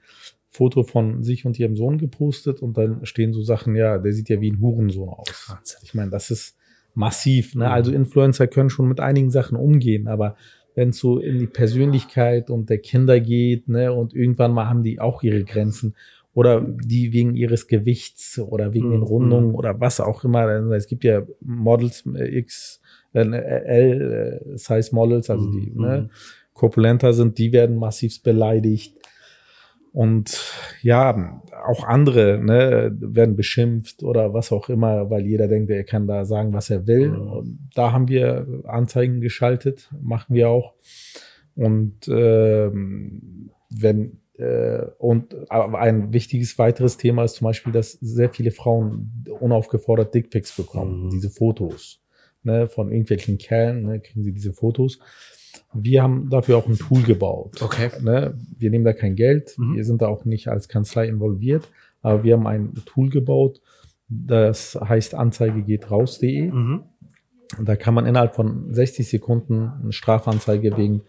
Foto 0.49 0.83
von 0.83 1.21
sich 1.23 1.45
und 1.45 1.59
ihrem 1.59 1.75
Sohn 1.75 1.97
gepostet 1.97 2.61
und 2.61 2.77
dann 2.77 3.05
stehen 3.05 3.33
so 3.33 3.41
Sachen, 3.41 3.75
ja, 3.75 3.97
der 3.97 4.13
sieht 4.13 4.29
ja 4.29 4.39
wie 4.39 4.51
ein 4.51 4.61
Hurensohn 4.61 5.09
aus. 5.09 5.47
Wahnsinn. 5.49 5.79
Ich 5.83 5.93
meine, 5.95 6.11
das 6.11 6.31
ist 6.31 6.55
massiv. 6.93 7.55
Ne? 7.55 7.65
Mhm. 7.65 7.71
Also 7.71 7.91
Influencer 7.91 8.47
können 8.47 8.69
schon 8.69 8.87
mit 8.87 8.99
einigen 9.01 9.31
Sachen 9.31 9.57
umgehen, 9.57 10.07
aber 10.07 10.37
wenn 10.75 10.89
es 10.89 10.99
so 10.99 11.19
in 11.19 11.39
die 11.39 11.47
Persönlichkeit 11.47 12.49
und 12.49 12.69
der 12.69 12.77
Kinder 12.79 13.19
geht, 13.19 13.67
ne, 13.69 13.91
und 13.93 14.13
irgendwann 14.13 14.51
mal 14.53 14.67
haben 14.69 14.83
die 14.83 14.99
auch 14.99 15.23
ihre 15.23 15.43
Grenzen 15.43 15.95
oder 16.33 16.59
die 16.61 17.13
wegen 17.13 17.35
ihres 17.35 17.67
Gewichts 17.67 18.37
oder 18.39 18.73
wegen 18.73 18.91
den 18.91 18.99
Mhm. 18.99 19.05
Rundungen 19.07 19.55
oder 19.55 19.79
was 19.79 19.99
auch 20.01 20.23
immer. 20.25 20.39
Also 20.39 20.73
Es 20.73 20.87
gibt 20.87 21.03
ja 21.05 21.23
Models 21.41 22.03
äh, 22.13 22.37
X, 22.39 22.81
äh, 23.13 23.21
L 23.21 24.41
äh, 24.53 24.57
Size 24.57 24.93
Models, 24.93 25.29
also 25.29 25.49
die 25.49 25.71
Mhm. 25.73 25.81
ne, 25.81 26.09
korpulenter 26.53 27.13
sind, 27.13 27.37
die 27.37 27.51
werden 27.53 27.77
massiv 27.77 28.21
beleidigt. 28.21 28.95
Und 29.95 30.53
ja, 30.81 31.41
auch 31.65 31.85
andere 31.85 32.37
ne, 32.37 32.93
werden 32.99 33.37
beschimpft 33.37 34.03
oder 34.03 34.33
was 34.33 34.51
auch 34.51 34.67
immer, 34.67 35.09
weil 35.09 35.25
jeder 35.25 35.47
denkt, 35.47 35.71
er 35.71 35.85
kann 35.85 36.05
da 36.05 36.25
sagen, 36.25 36.51
was 36.51 36.69
er 36.69 36.85
will. 36.85 37.11
Mhm. 37.11 37.31
Und 37.31 37.59
da 37.75 37.93
haben 37.93 38.09
wir 38.09 38.45
Anzeigen 38.65 39.21
geschaltet, 39.21 39.89
machen 40.01 40.35
wir 40.35 40.49
auch. 40.49 40.73
Und 41.55 42.09
ähm, 42.09 43.51
wenn 43.69 44.19
äh, 44.37 44.81
und 44.97 45.33
aber 45.49 45.79
ein 45.79 46.11
wichtiges 46.11 46.59
weiteres 46.59 46.97
Thema 46.97 47.23
ist 47.23 47.35
zum 47.35 47.45
Beispiel, 47.45 47.71
dass 47.71 47.93
sehr 47.93 48.29
viele 48.29 48.51
Frauen 48.51 49.23
unaufgefordert 49.39 50.13
Dickpics 50.13 50.57
bekommen, 50.57 51.05
Mhm. 51.05 51.09
diese 51.11 51.29
Fotos 51.29 52.01
ne, 52.43 52.67
von 52.67 52.91
irgendwelchen 52.91 53.37
Kerlen, 53.37 53.83
ne, 53.83 54.01
kriegen 54.01 54.23
sie 54.23 54.33
diese 54.33 54.51
Fotos. 54.51 54.99
Wir 55.73 56.03
haben 56.03 56.29
dafür 56.29 56.57
auch 56.57 56.67
ein 56.67 56.77
Tool 56.77 57.01
gebaut. 57.03 57.61
Okay. 57.61 57.89
Ne? 58.01 58.37
Wir 58.57 58.69
nehmen 58.69 58.85
da 58.85 58.93
kein 58.93 59.15
Geld, 59.15 59.55
Mhm. 59.57 59.75
wir 59.75 59.83
sind 59.85 60.01
da 60.01 60.07
auch 60.07 60.25
nicht 60.25 60.47
als 60.47 60.67
Kanzlei 60.67 61.07
involviert, 61.07 61.69
aber 62.01 62.23
wir 62.23 62.33
haben 62.33 62.47
ein 62.47 62.73
Tool 62.85 63.09
gebaut, 63.09 63.61
das 64.07 64.75
heißt 64.79 65.15
Anzeige 65.15 65.61
geht 65.63 65.89
raus.de. 65.91 66.51
Mhm. 66.51 66.83
Da 67.63 67.75
kann 67.75 67.93
man 67.93 68.05
innerhalb 68.05 68.35
von 68.35 68.73
60 68.73 69.07
Sekunden 69.07 69.71
eine 69.81 69.91
Strafanzeige 69.91 70.75
wegen 70.77 71.01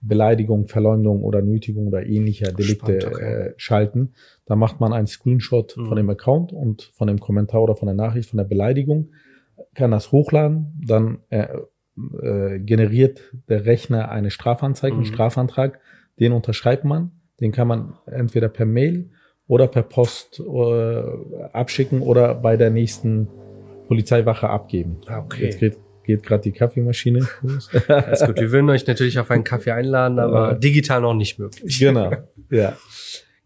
Beleidigung, 0.00 0.66
Verleumdung 0.66 1.22
oder 1.22 1.42
Nötigung 1.42 1.86
oder 1.88 2.04
ähnlicher 2.06 2.52
Delikte 2.52 3.00
Spannend, 3.00 3.14
okay. 3.16 3.24
äh, 3.48 3.54
schalten. 3.56 4.12
Da 4.44 4.54
macht 4.56 4.78
man 4.80 4.92
einen 4.92 5.06
Screenshot 5.06 5.76
Mhm. 5.76 5.86
von 5.86 5.96
dem 5.96 6.10
Account 6.10 6.52
und 6.52 6.90
von 6.94 7.08
dem 7.08 7.18
Kommentar 7.18 7.62
oder 7.62 7.76
von 7.76 7.86
der 7.86 7.94
Nachricht, 7.94 8.28
von 8.30 8.36
der 8.36 8.44
Beleidigung, 8.44 9.10
kann 9.74 9.90
das 9.90 10.12
hochladen, 10.12 10.78
dann 10.86 11.18
äh, 11.30 11.48
äh, 12.22 12.58
generiert 12.58 13.20
der 13.48 13.64
Rechner 13.66 14.10
eine 14.10 14.30
Strafanzeige, 14.30 14.94
einen 14.94 15.02
Mhm. 15.02 15.06
Strafantrag, 15.14 15.80
den 16.20 16.32
unterschreibt 16.32 16.84
man, 16.84 17.10
den 17.40 17.52
kann 17.52 17.68
man 17.68 17.94
entweder 18.06 18.48
per 18.48 18.66
Mail 18.66 19.10
oder 19.48 19.66
per 19.68 19.82
Post 19.82 20.40
äh, 20.40 21.02
abschicken 21.52 22.00
oder 22.02 22.34
bei 22.34 22.56
der 22.56 22.70
nächsten 22.70 23.28
Polizeiwache 23.88 24.48
abgeben. 24.48 24.98
Ah, 25.06 25.18
okay. 25.20 25.44
Jetzt 25.44 25.60
geht, 25.60 25.76
geht 26.04 26.22
gerade 26.22 26.42
die 26.42 26.52
Kaffeemaschine. 26.52 27.26
los. 27.42 27.70
Alles 27.88 28.24
gut. 28.24 28.40
Wir 28.40 28.50
würden 28.50 28.68
euch 28.70 28.86
natürlich 28.86 29.18
auf 29.18 29.30
einen 29.30 29.44
Kaffee 29.44 29.70
einladen, 29.72 30.18
aber 30.18 30.54
digital 30.54 31.00
noch 31.00 31.14
nicht 31.14 31.38
möglich. 31.38 31.78
genau, 31.78 32.10
ja. 32.50 32.76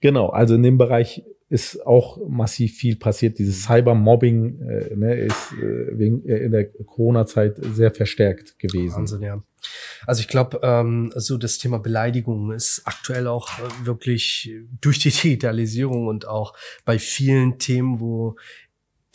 Genau, 0.00 0.28
also 0.30 0.54
in 0.54 0.62
dem 0.62 0.78
Bereich 0.78 1.22
ist 1.50 1.84
auch 1.84 2.18
massiv 2.28 2.76
viel 2.76 2.96
passiert. 2.96 3.38
Dieses 3.38 3.64
Cybermobbing 3.64 4.60
äh, 4.62 4.94
ne, 4.94 5.14
ist 5.16 5.52
äh, 5.60 5.98
wegen, 5.98 6.24
äh, 6.26 6.38
in 6.38 6.52
der 6.52 6.70
Corona-Zeit 6.70 7.56
sehr 7.74 7.90
verstärkt 7.90 8.58
gewesen. 8.58 8.94
Wahnsinn, 8.94 9.22
ja. 9.22 9.42
Also 10.06 10.20
ich 10.20 10.28
glaube, 10.28 10.60
ähm, 10.62 11.12
so 11.16 11.36
das 11.36 11.58
Thema 11.58 11.78
Beleidigung 11.78 12.52
ist 12.52 12.82
aktuell 12.84 13.26
auch 13.26 13.58
äh, 13.58 13.86
wirklich 13.86 14.50
durch 14.80 15.00
die 15.00 15.10
Digitalisierung 15.10 16.06
und 16.06 16.26
auch 16.26 16.54
bei 16.84 16.98
vielen 16.98 17.58
Themen, 17.58 18.00
wo 18.00 18.36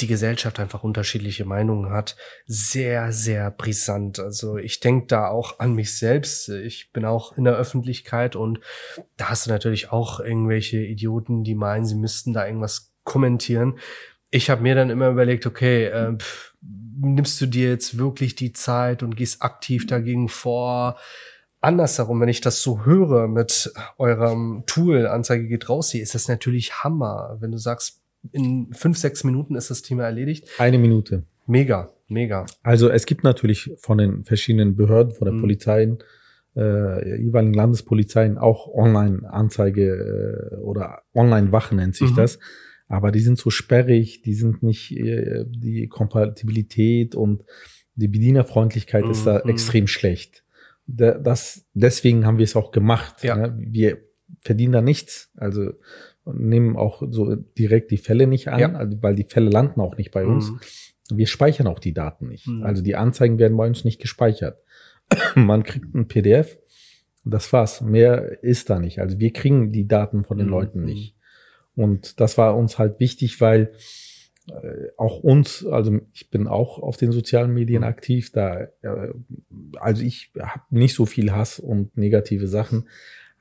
die 0.01 0.07
Gesellschaft 0.07 0.59
einfach 0.59 0.83
unterschiedliche 0.83 1.45
Meinungen 1.45 1.91
hat, 1.91 2.17
sehr, 2.45 3.11
sehr 3.13 3.49
brisant. 3.51 4.19
Also 4.19 4.57
ich 4.57 4.79
denke 4.81 5.07
da 5.07 5.27
auch 5.27 5.59
an 5.59 5.73
mich 5.73 5.97
selbst. 5.97 6.49
Ich 6.49 6.91
bin 6.91 7.05
auch 7.05 7.37
in 7.37 7.45
der 7.45 7.55
Öffentlichkeit 7.55 8.35
und 8.35 8.59
da 9.17 9.29
hast 9.29 9.45
du 9.45 9.51
natürlich 9.51 9.91
auch 9.91 10.19
irgendwelche 10.19 10.79
Idioten, 10.79 11.43
die 11.43 11.55
meinen, 11.55 11.85
sie 11.85 11.95
müssten 11.95 12.33
da 12.33 12.45
irgendwas 12.45 12.93
kommentieren. 13.03 13.79
Ich 14.31 14.49
habe 14.49 14.63
mir 14.63 14.75
dann 14.75 14.89
immer 14.89 15.09
überlegt, 15.09 15.45
okay, 15.45 15.85
äh, 15.85 16.17
pff, 16.17 16.55
nimmst 16.99 17.39
du 17.39 17.45
dir 17.45 17.69
jetzt 17.69 17.97
wirklich 17.97 18.35
die 18.35 18.51
Zeit 18.51 19.01
und 19.01 19.15
gehst 19.15 19.41
aktiv 19.41 19.87
dagegen 19.87 20.27
vor? 20.27 20.97
Andersherum, 21.61 22.19
wenn 22.19 22.29
ich 22.29 22.41
das 22.41 22.61
so 22.61 22.85
höre 22.85 23.27
mit 23.27 23.73
eurem 23.97 24.63
Tool, 24.67 25.07
Anzeige 25.07 25.47
geht 25.47 25.69
raus, 25.69 25.91
hier 25.91 26.03
ist 26.03 26.15
das 26.15 26.27
natürlich 26.27 26.83
Hammer. 26.83 27.37
Wenn 27.39 27.51
du 27.51 27.57
sagst, 27.57 28.01
in 28.31 28.73
fünf, 28.73 28.97
sechs 28.97 29.23
Minuten 29.23 29.55
ist 29.55 29.69
das 29.69 29.81
Thema 29.81 30.03
erledigt. 30.03 30.47
Eine 30.57 30.77
Minute. 30.77 31.23
Mega, 31.47 31.93
mega. 32.07 32.45
Also 32.63 32.89
es 32.89 33.05
gibt 33.05 33.23
natürlich 33.23 33.71
von 33.77 33.97
den 33.97 34.23
verschiedenen 34.23 34.75
Behörden, 34.75 35.13
von 35.13 35.25
den 35.25 35.37
Mhm. 35.37 35.41
Polizeien, 35.41 35.97
äh, 36.55 37.21
jeweiligen 37.21 37.53
Landespolizeien 37.53 38.37
auch 38.37 38.67
Online-Anzeige 38.73 40.51
äh, 40.53 40.55
oder 40.57 41.01
Online-Wache 41.13 41.75
nennt 41.75 41.95
sich 41.95 42.11
Mhm. 42.11 42.15
das. 42.15 42.39
Aber 42.87 43.11
die 43.11 43.19
sind 43.19 43.37
so 43.37 43.49
sperrig, 43.49 44.21
die 44.21 44.33
sind 44.35 44.63
nicht, 44.63 44.91
äh, 44.95 45.45
die 45.47 45.87
Kompatibilität 45.87 47.15
und 47.15 47.43
die 47.95 48.07
Bedienerfreundlichkeit 48.07 49.05
ist 49.09 49.25
da 49.25 49.41
Mhm. 49.43 49.49
extrem 49.51 49.87
schlecht. 49.87 50.43
Da, 50.87 51.17
das, 51.17 51.65
deswegen 51.73 52.25
haben 52.25 52.37
wir 52.37 52.43
es 52.43 52.55
auch 52.55 52.71
gemacht. 52.71 53.23
Ja. 53.23 53.35
Ne? 53.35 53.55
Wir 53.59 53.97
verdienen 54.41 54.73
da 54.73 54.81
nichts, 54.81 55.31
also 55.35 55.71
nehmen 56.33 56.75
auch 56.75 57.03
so 57.09 57.35
direkt 57.35 57.91
die 57.91 57.97
Fälle 57.97 58.27
nicht 58.27 58.47
an, 58.47 58.59
Ja. 58.59 58.71
also, 58.73 58.97
weil 59.01 59.15
die 59.15 59.23
Fälle 59.25 59.49
landen 59.49 59.79
auch 59.81 59.97
nicht 59.97 60.11
bei 60.11 60.25
uns. 60.25 60.51
Mhm. 60.51 60.59
Wir 61.17 61.27
speichern 61.27 61.67
auch 61.67 61.79
die 61.79 61.93
Daten 61.93 62.27
nicht. 62.27 62.47
Mhm. 62.47 62.63
Also 62.63 62.81
die 62.81 62.95
Anzeigen 62.95 63.37
werden 63.37 63.55
bei 63.57 63.67
uns 63.67 63.85
nicht 63.85 64.01
gespeichert. 64.01 64.57
Man 65.35 65.63
kriegt 65.63 65.93
ein 65.93 66.07
PDF, 66.07 66.57
das 67.23 67.51
war's. 67.53 67.81
Mehr 67.81 68.43
ist 68.43 68.69
da 68.69 68.79
nicht. 68.79 68.99
Also 68.99 69.19
wir 69.19 69.31
kriegen 69.33 69.71
die 69.71 69.87
Daten 69.87 70.23
von 70.25 70.37
den 70.37 70.47
Mhm. 70.47 70.53
Leuten 70.53 70.83
nicht. 70.83 71.15
Und 71.75 72.19
das 72.19 72.37
war 72.37 72.55
uns 72.55 72.79
halt 72.79 72.99
wichtig, 72.99 73.39
weil 73.41 73.73
äh, 74.47 74.89
auch 74.97 75.19
uns, 75.23 75.65
also 75.65 75.99
ich 76.13 76.29
bin 76.29 76.47
auch 76.47 76.77
auf 76.79 76.97
den 76.97 77.11
sozialen 77.11 77.51
Medien 77.53 77.81
Mhm. 77.81 77.87
aktiv, 77.87 78.31
da, 78.31 78.67
äh, 78.83 79.09
also 79.79 80.03
ich 80.03 80.31
habe 80.39 80.61
nicht 80.69 80.93
so 80.95 81.05
viel 81.07 81.31
Hass 81.31 81.59
und 81.59 81.97
negative 81.97 82.47
Sachen. 82.47 82.87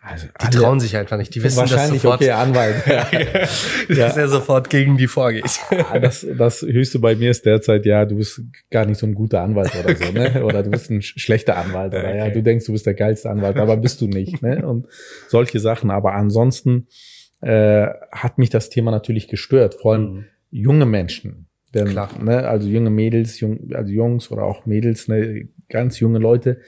Also 0.07 0.27
Die 0.43 0.51
trauen 0.57 0.81
sich 0.81 0.97
einfach 0.97 1.17
nicht. 1.17 1.35
Die 1.35 1.43
wissen 1.43 1.61
das 1.61 1.71
wahrscheinlich 1.73 2.03
sofort. 2.03 2.21
okay 2.21 2.31
Anwalt. 2.33 2.77
dass 3.89 4.17
er 4.17 4.29
sofort 4.29 4.69
gegen 4.69 4.97
die 4.99 5.07
vorgeht. 5.07 5.45
Ah, 5.91 5.99
das, 5.99 6.27
das 6.37 6.61
Höchste 6.63 6.99
bei 6.99 7.15
mir 7.17 7.31
ist 7.31 7.47
derzeit, 7.47 7.87
ja, 7.87 8.05
du 8.05 8.17
bist 8.17 8.43
gar 8.71 8.85
nicht 8.85 8.99
so 8.99 9.07
ein 9.07 9.15
guter 9.15 9.41
Anwalt 9.41 9.73
oder 9.75 9.95
so, 9.97 10.13
ne? 10.13 10.45
Oder 10.45 10.63
du 10.63 10.71
bist 10.71 10.91
ein 10.91 11.01
sch- 11.01 11.19
schlechter 11.19 11.57
Anwalt 11.57 11.93
oder 11.95 12.15
ja, 12.15 12.25
Okay. 12.25 12.35
du 12.35 12.43
denkst, 12.43 12.67
du 12.67 12.73
bist 12.73 12.85
der 12.87 12.95
geilste 12.95 13.31
Anwalt, 13.31 13.57
aber 13.57 13.77
bist 13.79 14.01
du 14.01 14.07
nicht, 14.07 14.43
ne? 14.43 14.67
Und 14.67 14.87
solche 15.29 15.59
Sachen. 15.59 15.91
Aber 15.91 16.13
ansonsten 16.15 16.87
äh, 17.41 17.87
hat 18.13 18.37
mich 18.39 18.51
das 18.51 18.69
Thema 18.71 18.91
natürlich 18.91 19.29
gestört, 19.29 19.75
vor 19.75 19.95
allem 19.95 20.03
Mhm. 20.13 20.25
junge 20.51 20.87
Menschen. 20.87 21.49
Denn, 21.73 21.87
Klar. 21.89 22.09
Ne, 22.23 22.47
also 22.47 22.69
junge 22.69 22.91
Mädels, 22.91 23.41
jung, 23.41 23.71
also 23.75 23.93
Jungs 23.93 24.31
oder 24.31 24.45
auch 24.45 24.65
Mädels, 24.65 25.09
ne, 25.09 25.49
ganz 25.69 25.99
junge 25.99 26.21
Leute, 26.21 26.59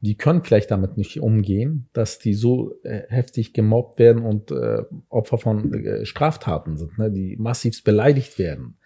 die 0.00 0.16
können 0.16 0.42
vielleicht 0.42 0.70
damit 0.70 0.96
nicht 0.96 1.20
umgehen, 1.20 1.88
dass 1.92 2.18
die 2.18 2.34
so 2.34 2.74
äh, 2.82 3.02
heftig 3.08 3.52
gemobbt 3.52 3.98
werden 3.98 4.24
und 4.24 4.50
äh, 4.50 4.82
Opfer 5.08 5.38
von 5.38 5.74
äh, 5.74 6.06
Straftaten 6.06 6.76
sind, 6.76 6.98
ne, 6.98 7.10
die 7.10 7.36
massiv 7.36 7.84
beleidigt 7.84 8.38
werden. 8.38 8.78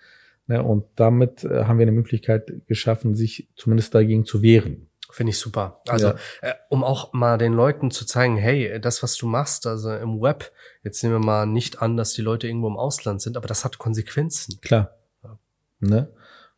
Ne, 0.46 0.62
und 0.62 0.85
damit 0.96 1.44
äh, 1.44 1.64
haben 1.64 1.79
wir 1.79 1.85
eine 1.85 1.92
Möglichkeit 1.92 2.53
geschaffen, 2.66 3.14
sich 3.14 3.48
zumindest 3.57 3.94
dagegen 3.94 4.24
zu 4.24 4.42
wehren. 4.42 4.88
Finde 5.11 5.31
ich 5.31 5.38
super. 5.38 5.81
Also, 5.87 6.09
Ja. 6.09 6.16
äh, 6.42 6.55
um 6.70 6.83
auch 6.83 7.12
mal 7.12 7.38
den 7.38 7.53
Leuten 7.53 7.92
zu 7.92 8.05
zeigen, 8.05 8.37
hey, 8.37 8.81
das, 8.81 9.03
was 9.05 9.16
du 9.16 9.29
machst, 9.29 9.66
also 9.68 9.94
im 9.94 10.20
Web, 10.20 10.50
jetzt 10.83 11.03
nehmen 11.05 11.14
wir 11.14 11.24
mal 11.24 11.46
nicht 11.46 11.81
an, 11.81 11.96
dass 11.96 12.14
die 12.14 12.22
Leute 12.22 12.48
irgendwo 12.48 12.66
im 12.66 12.77
Ausland 12.77 13.22
sind, 13.22 13.37
aber 13.37 13.46
das 13.46 13.64
hat 13.64 13.79
Konsequenzen. 13.79 14.61
Klar. 14.61 14.96
Ja. 15.22 15.38
Ne? 15.79 16.09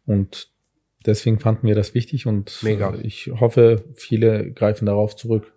Und 0.07 0.49
deswegen 1.07 1.39
fanden 1.41 1.67
wir 1.67 1.75
das 1.75 1.95
wichtig 1.95 2.27
und 2.27 2.59
Mega. 2.63 2.95
äh, 2.95 3.01
ich 3.03 3.31
hoffe, 3.41 3.85
viele 3.95 4.51
greifen 4.53 4.87
darauf 4.87 5.17
zurück. 5.17 5.53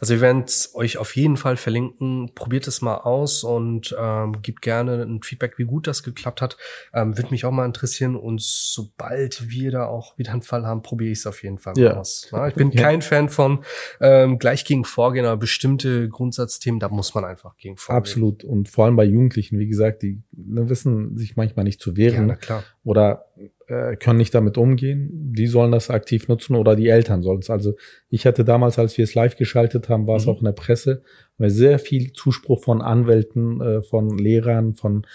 Also 0.00 0.14
wir 0.14 0.20
werden 0.22 0.44
es 0.46 0.74
euch 0.74 0.96
auf 0.96 1.14
jeden 1.16 1.36
Fall 1.36 1.58
verlinken. 1.58 2.30
Probiert 2.34 2.66
es 2.66 2.80
mal 2.80 2.96
aus 2.96 3.44
und 3.44 3.94
ähm, 4.00 4.40
gebt 4.40 4.62
gerne 4.62 5.02
ein 5.02 5.22
Feedback, 5.22 5.58
wie 5.58 5.64
gut 5.64 5.86
das 5.86 6.02
geklappt 6.02 6.40
hat. 6.40 6.56
Ähm, 6.94 7.18
Würde 7.18 7.28
mich 7.30 7.44
auch 7.44 7.50
mal 7.50 7.66
interessieren. 7.66 8.16
Und 8.16 8.40
sobald 8.40 9.50
wir 9.50 9.72
da 9.72 9.84
auch 9.84 10.16
wieder 10.16 10.32
einen 10.32 10.40
Fall 10.40 10.64
haben, 10.64 10.80
probiere 10.80 11.10
ich 11.12 11.18
es 11.18 11.26
auf 11.26 11.42
jeden 11.42 11.58
Fall 11.58 11.74
mal 11.74 11.82
Ja. 11.82 11.96
aus. 11.98 12.26
Ja, 12.32 12.48
ich 12.48 12.54
bin 12.54 12.70
Ja. 12.70 12.80
kein 12.84 13.02
Fan 13.02 13.28
von 13.28 13.64
ähm, 14.00 14.38
gleich 14.38 14.64
gegen 14.64 14.86
Vorgehen, 14.86 15.26
aber 15.26 15.36
bestimmte 15.36 16.08
Grundsatzthemen, 16.08 16.80
da 16.80 16.88
muss 16.88 17.14
man 17.14 17.26
einfach 17.26 17.54
gegen 17.58 17.76
vorgehen. 17.76 17.98
Absolut. 17.98 18.44
Und 18.44 18.70
vor 18.70 18.86
allem 18.86 18.96
bei 18.96 19.04
Jugendlichen, 19.04 19.58
wie 19.58 19.66
gesagt, 19.68 20.02
die 20.02 20.22
ne, 20.32 20.70
wissen 20.70 21.18
sich 21.18 21.36
manchmal 21.36 21.64
nicht 21.64 21.82
zu 21.82 21.90
Ja, 21.90 21.96
wehren 21.98 22.26
na 22.28 22.36
klar. 22.36 22.64
oder 22.82 23.26
äh, 23.68 23.96
können 23.96 24.18
nicht 24.18 24.34
damit 24.34 24.58
umgehen. 24.58 25.32
Die 25.34 25.46
sollen 25.46 25.72
das 25.72 25.90
aktiv 25.90 26.28
nutzen 26.28 26.54
oder 26.54 26.76
die 26.76 26.88
Eltern 26.88 27.22
sollen 27.22 27.40
es. 27.40 27.50
Also 27.50 27.74
ich 28.08 28.24
hatte 28.26 28.44
damals, 28.44 28.78
als 28.78 28.96
wir 28.96 29.02
es 29.04 29.14
live 29.14 29.36
geschaltet 29.36 29.88
haben, 29.88 30.06
war 30.06 30.16
es 30.16 30.26
Mhm. 30.26 30.32
auch 30.32 30.38
in 30.38 30.44
der 30.44 30.52
Presse, 30.52 31.02
weil 31.38 31.50
sehr 31.50 31.78
viel 31.78 32.12
Zuspruch 32.12 32.62
von 32.62 32.80
Anwälten, 32.82 33.60
äh, 33.60 33.82
von 33.82 34.16
Lehrern, 34.18 34.74
von 34.74 35.06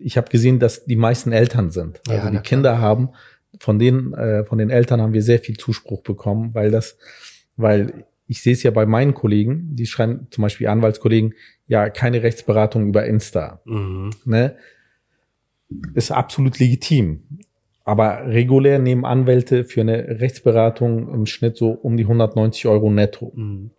ich 0.00 0.16
habe 0.16 0.30
gesehen, 0.30 0.58
dass 0.60 0.84
die 0.84 0.94
meisten 0.96 1.32
Eltern 1.32 1.70
sind. 1.70 2.00
Ja, 2.06 2.14
Also 2.14 2.24
na 2.26 2.30
die 2.30 2.36
klar. 2.36 2.42
Kinder 2.42 2.78
haben, 2.80 3.08
von 3.58 3.78
denen, 3.78 4.12
äh, 4.14 4.44
von 4.44 4.58
den 4.58 4.70
Eltern 4.70 5.00
haben 5.00 5.12
wir 5.12 5.22
sehr 5.22 5.38
viel 5.40 5.56
Zuspruch 5.56 6.02
bekommen, 6.02 6.54
weil 6.54 6.70
das, 6.70 6.98
weil 7.56 8.04
ich 8.26 8.42
sehe 8.42 8.52
es 8.52 8.62
ja 8.62 8.70
bei 8.70 8.84
meinen 8.86 9.14
Kollegen, 9.14 9.74
die 9.74 9.86
schreiben 9.86 10.28
zum 10.30 10.42
Beispiel 10.42 10.68
Anwaltskollegen, 10.68 11.32
ja, 11.66 11.88
keine 11.88 12.22
Rechtsberatung 12.22 12.86
über 12.88 13.06
Insta. 13.06 13.60
Mhm. 13.64 14.10
Ne? 14.26 14.54
Ist 15.94 16.12
absolut 16.12 16.58
legitim. 16.58 17.22
Aber 17.88 18.26
regulär 18.26 18.78
nehmen 18.78 19.06
Anwälte 19.06 19.64
für 19.64 19.80
eine 19.80 20.20
Rechtsberatung 20.20 21.08
im 21.10 21.24
Schnitt 21.24 21.56
so 21.56 21.70
um 21.70 21.96
die 21.96 22.02
190 22.02 22.66
Euro 22.66 22.90
netto. 22.90 23.32
Mhm. 23.34 23.70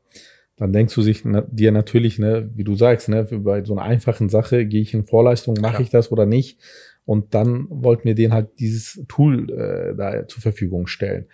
Dann 0.58 0.74
denkst 0.74 0.96
du 0.96 1.04
sich 1.04 1.26
na, 1.26 1.42
dir 1.42 1.72
natürlich, 1.72 2.18
ne, 2.18 2.50
wie 2.56 2.64
du 2.64 2.74
sagst, 2.74 3.08
ne, 3.08 3.28
bei 3.32 3.64
so 3.64 3.74
einer 3.74 3.84
einfachen 3.84 4.28
Sache 4.28 4.66
gehe 4.66 4.82
ich 4.82 4.96
in 4.96 5.06
Vorleistung, 5.06 5.58
mache 5.62 5.84
ich 5.84 5.92
das 5.92 6.12
oder 6.12 6.26
nicht? 6.26 6.60
Und 7.06 7.36
dann 7.36 7.68
wollten 7.70 8.06
wir 8.06 8.16
denen 8.16 8.34
halt 8.34 8.48
dieses 8.58 9.06
Tool 9.08 9.48
äh, 9.52 9.96
da 9.96 10.28
zur 10.28 10.42
Verfügung 10.42 10.88
stellen. 10.88 11.28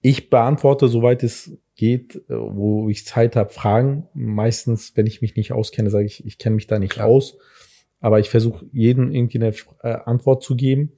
Ich 0.00 0.30
beantworte, 0.30 0.86
soweit 0.86 1.24
es 1.24 1.58
geht, 1.74 2.14
äh, 2.14 2.20
wo 2.28 2.88
ich 2.88 3.06
Zeit 3.06 3.34
habe, 3.34 3.50
Fragen. 3.50 4.06
Meistens, 4.14 4.92
wenn 4.94 5.08
ich 5.08 5.20
mich 5.20 5.34
nicht 5.34 5.50
auskenne, 5.50 5.90
sage 5.90 6.06
ich, 6.06 6.24
ich 6.24 6.38
kenne 6.38 6.54
mich 6.54 6.68
da 6.68 6.78
nicht 6.78 6.92
Klar. 6.92 7.08
aus. 7.08 7.38
Aber 7.98 8.20
ich 8.20 8.30
versuche 8.30 8.66
jedem 8.72 9.10
irgendwie 9.12 9.38
eine 9.38 9.52
äh, 9.82 9.98
Antwort 10.04 10.44
zu 10.44 10.54
geben. 10.54 10.92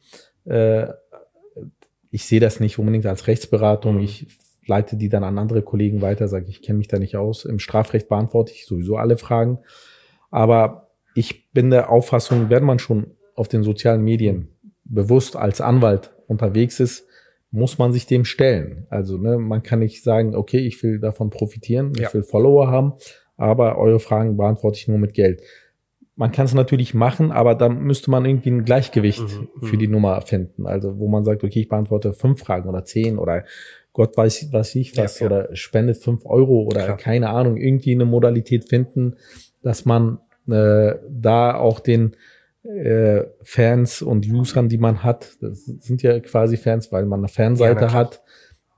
Äh, 0.45 0.89
ich 2.13 2.27
sehe 2.27 2.41
das 2.41 2.61
nicht 2.61 2.79
unbedingt 2.79 3.07
als 3.07 3.27
Rechtsberatung. 3.27 3.97
Mhm. 3.97 4.03
Ich 4.03 4.27
leite 4.67 4.97
die 4.97 5.09
dann 5.09 5.25
an 5.25 5.39
andere 5.39 5.63
Kollegen 5.63 6.03
weiter, 6.03 6.29
sage 6.29 6.47
ich 6.49 6.63
kenne 6.63 6.79
mich 6.79 6.87
da 6.87 6.99
nicht 6.99 7.17
aus. 7.17 7.45
Im 7.45 7.59
Strafrecht 7.59 8.09
beantworte 8.09 8.53
ich 8.53 8.67
sowieso 8.67 8.97
alle 8.97 9.17
Fragen. 9.17 9.59
Aber 10.31 10.87
ich 11.15 11.51
bin 11.53 11.71
der 11.71 11.91
Auffassung, 11.91 12.51
wenn 12.51 12.63
man 12.63 12.79
schon 12.79 13.13
auf 13.35 13.49
den 13.49 13.65
sozialen 13.65 14.03
Medien 14.05 14.49
bewusst 14.85 15.37
als 15.37 15.61
Anwalt 15.61 16.13
unterwegs 16.29 16.81
ist, 16.81 17.07
muss 17.51 17.79
man 17.79 17.93
sich 17.93 18.07
dem 18.07 18.25
stellen. 18.25 18.87
Also 18.91 19.17
ne, 19.19 19.39
man 19.39 19.63
kann 19.63 19.81
nicht 19.81 20.03
sagen, 20.03 20.37
okay, 20.37 20.59
ich 20.59 20.83
will 20.83 21.01
davon 21.01 21.31
profitieren, 21.31 21.93
ja. 21.97 22.09
ich 22.09 22.15
will 22.15 22.23
Follower 22.23 22.69
haben, 22.69 22.93
aber 23.37 23.79
eure 23.79 24.01
Fragen 24.01 24.37
beantworte 24.37 24.79
ich 24.79 24.89
nur 24.89 24.99
mit 24.99 25.15
Geld 25.15 25.43
man 26.23 26.31
kann 26.31 26.45
es 26.45 26.55
natürlich 26.55 26.95
machen, 26.95 27.33
aber 27.33 27.57
dann 27.57 27.83
müsste 27.83 28.09
man 28.09 28.25
irgendwie 28.25 28.53
ein 28.53 28.65
Gleichgewicht 28.65 29.25
mhm, 29.25 29.67
für 29.67 29.77
die 29.77 29.89
mhm. 29.89 29.95
Nummer 29.95 30.21
finden. 30.21 30.69
Also 30.69 30.97
wo 31.01 31.09
man 31.09 31.25
sagt, 31.25 31.43
okay, 31.43 31.59
ich 31.59 31.69
beantworte 31.69 32.13
fünf 32.13 32.39
Fragen 32.39 32.69
oder 32.69 32.85
zehn 32.85 33.19
oder 33.19 33.45
Gott 33.93 34.17
weiß 34.17 34.51
was 34.53 34.77
ich 34.77 34.97
was 34.97 35.19
ja. 35.19 35.27
oder 35.27 35.49
spendet 35.57 35.97
fünf 35.97 36.25
Euro 36.25 36.63
oder 36.63 36.85
Klar. 36.85 36.97
keine 36.97 37.31
Ahnung, 37.31 37.57
irgendwie 37.57 37.91
eine 37.91 38.05
Modalität 38.05 38.69
finden, 38.69 39.17
dass 39.63 39.85
man 39.85 40.21
äh, 40.49 40.95
da 41.11 41.57
auch 41.57 41.81
den 41.81 42.15
äh, 42.63 43.25
Fans 43.43 44.01
und 44.01 44.25
Usern, 44.25 44.69
die 44.69 44.79
man 44.79 45.03
hat, 45.03 45.33
das 45.41 45.65
sind 45.65 46.05
ja 46.05 46.21
quasi 46.21 46.57
Fans, 46.57 46.93
weil 46.93 47.05
man 47.05 47.19
eine 47.19 47.29
Fanseite 47.29 47.87
ja, 47.87 47.93
hat, 47.93 48.23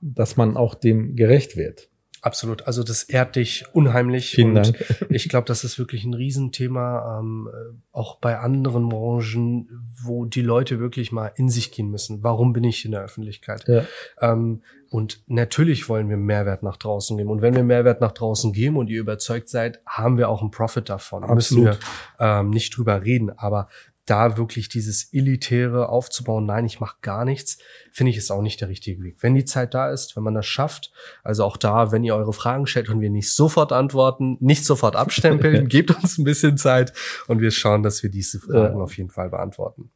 dass 0.01 0.35
man 0.35 0.57
auch 0.57 0.73
dem 0.73 1.15
gerecht 1.15 1.57
wird. 1.57 1.89
Absolut. 2.25 2.65
Also 2.65 2.81
das 2.81 3.03
ehrt 3.03 3.35
dich 3.35 3.65
unheimlich. 3.73 4.31
Vielen 4.31 4.57
und 4.57 4.65
Dank. 4.65 4.77
ich 5.09 5.29
glaube, 5.29 5.45
das 5.45 5.63
ist 5.63 5.77
wirklich 5.77 6.05
ein 6.05 6.15
Riesenthema, 6.15 7.19
ähm, 7.19 7.47
auch 7.91 8.17
bei 8.17 8.39
anderen 8.39 8.89
Branchen, 8.89 9.69
wo 10.03 10.25
die 10.25 10.41
Leute 10.41 10.79
wirklich 10.79 11.11
mal 11.11 11.31
in 11.35 11.49
sich 11.49 11.71
gehen 11.71 11.91
müssen. 11.91 12.23
Warum 12.23 12.51
bin 12.51 12.63
ich 12.63 12.83
in 12.83 12.91
der 12.91 13.01
Öffentlichkeit? 13.01 13.67
Ja. 13.67 13.83
Ähm, 14.19 14.63
und 14.89 15.21
natürlich 15.27 15.87
wollen 15.87 16.09
wir 16.09 16.17
Mehrwert 16.17 16.63
nach 16.63 16.77
draußen 16.77 17.15
geben. 17.15 17.29
Und 17.29 17.43
wenn 17.43 17.55
wir 17.55 17.63
Mehrwert 17.63 18.01
nach 18.01 18.11
draußen 18.11 18.53
geben 18.53 18.77
und 18.77 18.89
ihr 18.89 19.01
überzeugt 19.01 19.47
seid, 19.47 19.79
haben 19.85 20.17
wir 20.17 20.27
auch 20.27 20.41
einen 20.41 20.49
Profit 20.49 20.89
davon. 20.89 21.23
Absolut. 21.23 21.65
Müssen 21.65 21.65
wir 21.65 21.77
ähm, 22.19 22.49
nicht 22.49 22.75
drüber 22.75 23.03
reden. 23.03 23.37
Aber 23.37 23.67
da 24.05 24.37
wirklich 24.37 24.69
dieses 24.69 25.11
Elitäre 25.13 25.89
aufzubauen, 25.89 26.45
nein, 26.45 26.65
ich 26.65 26.79
mache 26.79 26.97
gar 27.01 27.25
nichts, 27.25 27.57
finde 27.91 28.11
ich 28.11 28.17
ist 28.17 28.31
auch 28.31 28.41
nicht 28.41 28.61
der 28.61 28.69
richtige 28.69 29.03
Weg. 29.03 29.17
Wenn 29.21 29.33
die 29.33 29.45
Zeit 29.45 29.73
da 29.73 29.91
ist, 29.91 30.15
wenn 30.15 30.23
man 30.23 30.35
das 30.35 30.45
schafft, 30.45 30.91
also 31.23 31.43
auch 31.43 31.57
da, 31.57 31.91
wenn 31.91 32.03
ihr 32.03 32.15
eure 32.15 32.33
Fragen 32.33 32.67
stellt 32.67 32.89
und 32.89 33.01
wir 33.01 33.09
nicht 33.09 33.33
sofort 33.33 33.71
antworten, 33.71 34.37
nicht 34.39 34.65
sofort 34.65 34.95
abstempeln, 34.95 35.67
gebt 35.69 35.91
uns 35.91 36.17
ein 36.17 36.23
bisschen 36.23 36.57
Zeit 36.57 36.93
und 37.27 37.41
wir 37.41 37.51
schauen, 37.51 37.83
dass 37.83 38.03
wir 38.03 38.11
diese 38.11 38.39
Fragen 38.39 38.77
ja. 38.77 38.83
auf 38.83 38.95
jeden 38.97 39.09
Fall 39.09 39.29
beantworten. 39.29 39.91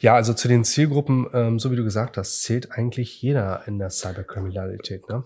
Ja, 0.00 0.14
also 0.14 0.34
zu 0.34 0.48
den 0.48 0.64
Zielgruppen, 0.64 1.28
ähm, 1.32 1.58
so 1.58 1.70
wie 1.70 1.76
du 1.76 1.84
gesagt 1.84 2.16
hast, 2.16 2.42
zählt 2.42 2.72
eigentlich 2.72 3.22
jeder 3.22 3.62
in 3.66 3.78
der 3.78 3.90
Cyberkriminalität, 3.90 5.08
ne? 5.08 5.24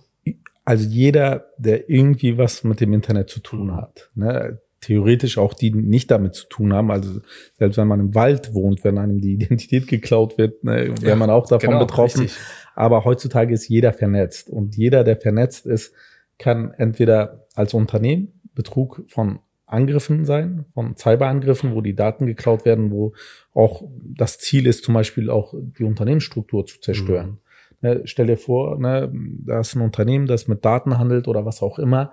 Also 0.65 0.85
jeder, 0.85 1.47
der 1.59 1.89
irgendwie 1.89 2.39
was 2.39 2.65
mit 2.65 2.81
dem 2.81 2.93
Internet 2.93 3.31
zu 3.31 3.39
tun 3.39 3.69
mhm. 3.69 3.77
hat. 3.77 4.11
Ne? 4.15 4.61
Theoretisch 4.81 5.39
auch 5.39 5.55
die 5.55 5.73
nicht 5.73 6.11
damit 6.11 6.35
zu 6.35 6.47
tun 6.49 6.73
haben. 6.73 6.91
Also 6.91 7.21
selbst 7.55 7.77
wenn 7.77 7.89
man 7.89 8.01
im 8.01 8.15
Wald 8.15 8.55
wohnt, 8.55 8.85
wenn 8.85 8.99
einem 8.99 9.21
die 9.21 9.33
Identität 9.35 9.87
geklaut 9.87 10.39
wird, 10.39 10.65
ne, 10.65 10.95
wäre 11.01 11.11
ja, 11.11 11.17
man 11.17 11.31
auch 11.31 11.49
davon 11.49 11.71
genau, 11.71 11.81
betroffen. 11.81 12.23
Richtig. 12.23 12.41
Aber 12.75 13.05
heutzutage 13.05 13.55
ist 13.55 13.69
jeder 13.69 13.93
vernetzt 13.93 14.51
und 14.51 14.77
jeder, 14.77 15.03
der 15.03 15.17
vernetzt 15.17 15.67
ist, 15.67 15.93
kann 16.39 16.73
entweder 16.73 17.47
als 17.55 17.73
Unternehmen 17.73 18.33
Betrug 18.55 19.05
von 19.09 19.41
Angriffen 19.67 20.25
sein, 20.25 20.65
von 20.75 20.97
Cyberangriffen, 20.97 21.75
wo 21.75 21.81
die 21.81 21.97
Daten 21.97 22.27
geklaut 22.27 22.65
werden, 22.65 22.91
wo 22.91 23.15
auch 23.53 23.83
das 24.03 24.39
Ziel 24.39 24.67
ist, 24.67 24.85
zum 24.85 24.95
Beispiel 24.95 25.29
auch 25.29 25.55
die 25.57 25.85
Unternehmensstruktur 25.85 26.67
zu 26.67 26.81
zerstören. 26.81 27.29
Mhm. 27.29 27.39
Ne, 27.83 28.03
stell 28.05 28.27
dir 28.27 28.39
vor, 28.39 28.79
ne, 28.79 29.13
da 29.45 29.61
ist 29.61 29.75
ein 29.75 29.83
Unternehmen, 29.83 30.27
das 30.27 30.49
mit 30.49 30.65
Daten 30.65 30.99
handelt 30.99 31.29
oder 31.29 31.45
was 31.45 31.63
auch 31.63 31.79
immer. 31.79 32.13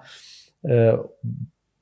Äh, 0.64 0.98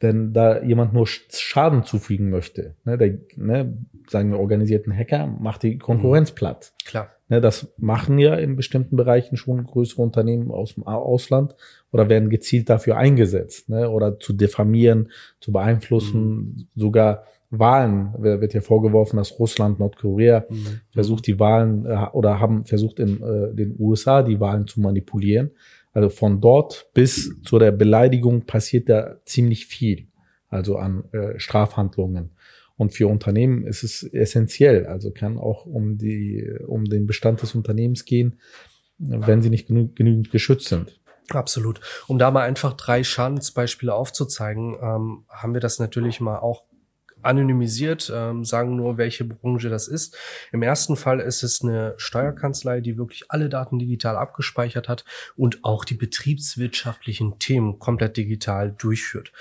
wenn 0.01 0.33
da 0.33 0.61
jemand 0.61 0.93
nur 0.93 1.05
Schaden 1.07 1.83
zufügen 1.83 2.29
möchte, 2.29 2.75
ne, 2.83 2.97
der, 2.97 3.19
ne, 3.37 3.77
sagen 4.09 4.31
wir 4.31 4.39
organisierten 4.39 4.95
Hacker, 4.95 5.27
macht 5.27 5.63
die 5.63 5.77
Konkurrenz 5.77 6.31
mhm. 6.31 6.35
platt. 6.35 6.73
Klar. 6.85 7.09
Ne, 7.29 7.39
das 7.39 7.71
machen 7.77 8.17
ja 8.17 8.35
in 8.35 8.55
bestimmten 8.55 8.97
Bereichen 8.97 9.37
schon 9.37 9.63
größere 9.63 10.01
Unternehmen 10.01 10.51
aus 10.51 10.75
dem 10.75 10.83
Ausland 10.83 11.55
oder 11.91 12.09
werden 12.09 12.29
gezielt 12.29 12.69
dafür 12.69 12.97
eingesetzt, 12.97 13.69
ne, 13.69 13.89
oder 13.89 14.19
zu 14.19 14.33
diffamieren, 14.33 15.11
zu 15.39 15.51
beeinflussen, 15.51 16.21
mhm. 16.21 16.67
sogar 16.75 17.23
Wahlen 17.51 18.13
wird 18.17 18.53
ja 18.53 18.61
vorgeworfen, 18.61 19.17
dass 19.17 19.37
Russland, 19.37 19.77
Nordkorea 19.77 20.45
mhm. 20.49 20.79
versucht 20.91 21.27
die 21.27 21.37
Wahlen 21.37 21.85
äh, 21.85 22.07
oder 22.13 22.39
haben 22.39 22.63
versucht 22.63 22.99
in 22.99 23.21
äh, 23.21 23.53
den 23.53 23.75
USA 23.77 24.23
die 24.23 24.39
Wahlen 24.39 24.67
zu 24.67 24.79
manipulieren. 24.79 25.51
Also 25.93 26.09
von 26.09 26.39
dort 26.41 26.89
bis 26.93 27.41
zu 27.43 27.59
der 27.59 27.71
Beleidigung 27.71 28.45
passiert 28.45 28.89
da 28.89 29.17
ziemlich 29.25 29.65
viel, 29.65 30.07
also 30.47 30.77
an 30.77 31.03
äh, 31.11 31.37
Strafhandlungen. 31.39 32.31
Und 32.77 32.93
für 32.93 33.07
Unternehmen 33.07 33.67
ist 33.67 33.83
es 33.83 34.03
essentiell, 34.03 34.87
also 34.87 35.11
kann 35.11 35.37
auch 35.37 35.65
um 35.65 35.97
die, 35.97 36.49
um 36.65 36.85
den 36.85 37.05
Bestand 37.05 37.41
des 37.41 37.53
Unternehmens 37.53 38.05
gehen, 38.05 38.39
wenn 38.97 39.41
sie 39.41 39.49
nicht 39.49 39.67
genü 39.67 39.89
genügend 39.93 40.31
geschützt 40.31 40.67
sind. 40.67 40.99
Absolut. 41.29 41.79
Um 42.07 42.19
da 42.19 42.31
mal 42.31 42.43
einfach 42.43 42.73
drei 42.73 43.03
Schadensbeispiele 43.03 43.93
aufzuzeigen, 43.93 44.75
ähm, 44.81 45.25
haben 45.29 45.53
wir 45.53 45.61
das 45.61 45.79
natürlich 45.79 46.19
mal 46.19 46.39
auch 46.39 46.65
anonymisiert, 47.23 48.11
ähm, 48.13 48.43
sagen 48.45 48.75
nur, 48.75 48.97
welche 48.97 49.25
Branche 49.25 49.69
das 49.69 49.87
ist. 49.87 50.17
Im 50.51 50.61
ersten 50.61 50.95
Fall 50.95 51.19
ist 51.19 51.43
es 51.43 51.61
eine 51.61 51.93
Steuerkanzlei, 51.97 52.81
die 52.81 52.97
wirklich 52.97 53.25
alle 53.29 53.49
Daten 53.49 53.79
digital 53.79 54.15
abgespeichert 54.17 54.89
hat 54.89 55.05
und 55.35 55.63
auch 55.63 55.85
die 55.85 55.95
betriebswirtschaftlichen 55.95 57.39
Themen 57.39 57.79
komplett 57.79 58.17
digital 58.17 58.71
durchführt. 58.71 59.31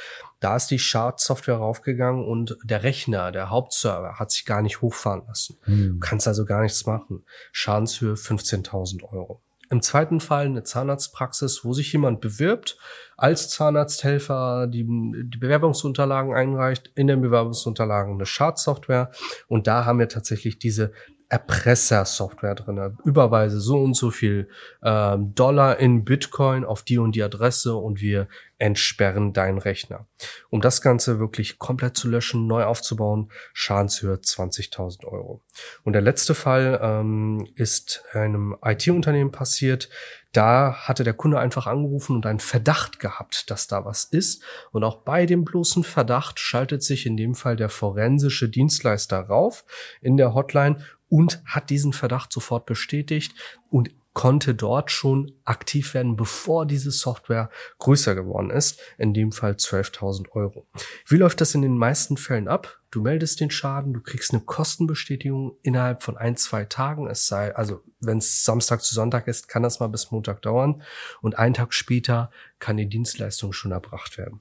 Da 0.41 0.57
ist 0.57 0.69
die 0.69 0.79
Schadsoftware 0.79 1.57
raufgegangen 1.57 2.25
und 2.25 2.57
der 2.65 2.83
Rechner, 2.83 3.31
der 3.31 3.51
Hauptserver, 3.51 4.19
hat 4.19 4.31
sich 4.31 4.47
gar 4.47 4.63
nicht 4.63 4.81
hochfahren 4.81 5.23
lassen. 5.27 5.59
Hm. 5.65 5.95
Du 5.95 5.99
kannst 6.01 6.27
also 6.27 6.47
gar 6.47 6.63
nichts 6.63 6.87
machen. 6.87 7.25
Schadenshöhe 7.53 8.15
15.000 8.15 9.03
Euro. 9.05 9.43
Im 9.71 9.83
zweiten 9.83 10.21
Fall 10.21 10.47
eine 10.47 10.65
Zahnarztpraxis, 10.65 11.65
wo 11.65 11.73
sich 11.73 11.93
jemand 11.93 12.21
bewirbt, 12.21 12.77
als 13.17 13.49
Zahnarzthelfer 13.49 14.67
die, 14.67 14.85
die 14.85 15.39
Bewerbungsunterlagen 15.39 16.35
einreicht, 16.35 16.91
in 16.97 17.07
den 17.07 17.23
Bewerbungsunterlagen 17.23 18.15
eine 18.15 18.27
Schadsoftware 18.27 19.13
und 19.47 19.67
da 19.67 19.85
haben 19.85 20.01
wir 20.01 20.09
tatsächlich 20.09 20.59
diese 20.59 20.93
Erpresser-Software 21.31 22.57
drin. 22.57 22.99
Überweise 23.05 23.61
so 23.61 23.81
und 23.81 23.95
so 23.95 24.11
viel 24.11 24.49
ähm, 24.83 25.33
Dollar 25.37 25.79
in 25.79 26.05
Bitcoin 26.05 26.65
auf 26.65 26.83
die 26.83 26.99
und 26.99 27.15
die 27.15 27.23
Adresse 27.23 27.77
und 27.77 28.01
wir 28.01 28.27
entsperren 28.61 29.33
deinen 29.33 29.59
Rechner. 29.59 30.07
Um 30.51 30.61
das 30.61 30.83
Ganze 30.83 31.19
wirklich 31.19 31.59
komplett 31.59 31.97
zu 31.97 32.09
löschen, 32.09 32.47
neu 32.47 32.65
aufzubauen, 32.65 33.31
Schadenshöhe 33.55 34.17
20.000 34.17 35.07
Euro. 35.07 35.43
Und 35.83 35.95
der 35.95 36.03
letzte 36.03 36.35
Fall 36.35 36.79
ähm, 36.83 37.49
ist 37.55 38.05
einem 38.13 38.57
IT-Unternehmen 38.63 39.33
passiert. 39.33 39.89
Da 40.33 40.75
hatte 40.75 41.05
der 41.05 41.15
Kunde 41.15 41.41
einfach 41.41 41.67
angerufen 41.67 42.15
und 42.15 42.27
einen 42.27 42.39
Verdacht 42.39 43.01
gehabt, 43.01 43.51
dass 43.51 43.67
da 43.67 43.85
was 43.85 44.05
ist. 44.05 44.45
Und 44.73 44.85
auch 44.85 44.99
bei 44.99 45.27
dem 45.27 45.45
bloßen 45.45 45.83
Verdacht 45.83 46.39
schaltet 46.39 46.83
sich 46.83 47.07
in 47.07 47.17
dem 47.17 47.35
Fall 47.35 47.57
der 47.57 47.71
forensische 47.71 48.49
Dienstleister 48.49 49.19
rauf 49.21 49.65
in 50.03 50.19
der 50.19 50.35
Hotline 50.35 50.85
und 51.09 51.43
hat 51.45 51.71
diesen 51.71 51.93
Verdacht 51.93 52.33
sofort 52.33 52.67
bestätigt 52.67 53.35
und 53.71 53.91
konnte 54.13 54.55
dort 54.55 54.91
schon 54.91 55.33
aktiv 55.45 55.95
werden, 55.95 56.17
bevor 56.17 56.67
diese 56.67 56.91
Software 56.91 57.51
größer 57.79 58.15
geworden 58.15 58.51
ist, 58.51 58.81
in 58.99 59.15
dem 59.15 59.33
Fall 59.33 59.53
12.000 59.53 60.31
Euro. 60.33 60.67
Wie 61.07 61.17
läuft 61.17 61.41
das 61.41 61.55
in 61.55 61.63
den 61.63 61.79
meisten 61.79 62.17
Fällen 62.17 62.49
ab? 62.49 62.81
Du 62.91 63.03
meldest 63.03 63.39
den 63.41 63.53
Schaden, 63.53 63.93
du 63.93 64.01
kriegst 64.01 64.33
eine 64.33 64.43
Kostenbestätigung 64.43 65.57
innerhalb 65.63 66.03
von 66.03 66.17
ein, 66.17 66.37
zwei 66.37 66.65
Tagen. 66.65 67.07
Es 67.09 67.29
sei, 67.29 67.55
also 67.55 67.85
wenn 68.01 68.19
es 68.19 68.45
Samstag 68.45 68.83
zu 68.83 68.95
Sonntag 68.95 69.29
ist, 69.29 69.47
kann 69.47 69.63
das 69.63 69.79
mal 69.79 69.89
bis 69.89 70.11
Montag 70.11 70.43
dauern 70.43 70.83
und 71.23 71.39
einen 71.39 71.55
Tag 71.55 71.73
später 71.73 72.33
kann 72.59 72.77
die 72.77 72.89
Dienstleistung 72.89 73.53
schon 73.53 73.71
erbracht 73.71 74.19
werden. 74.19 74.41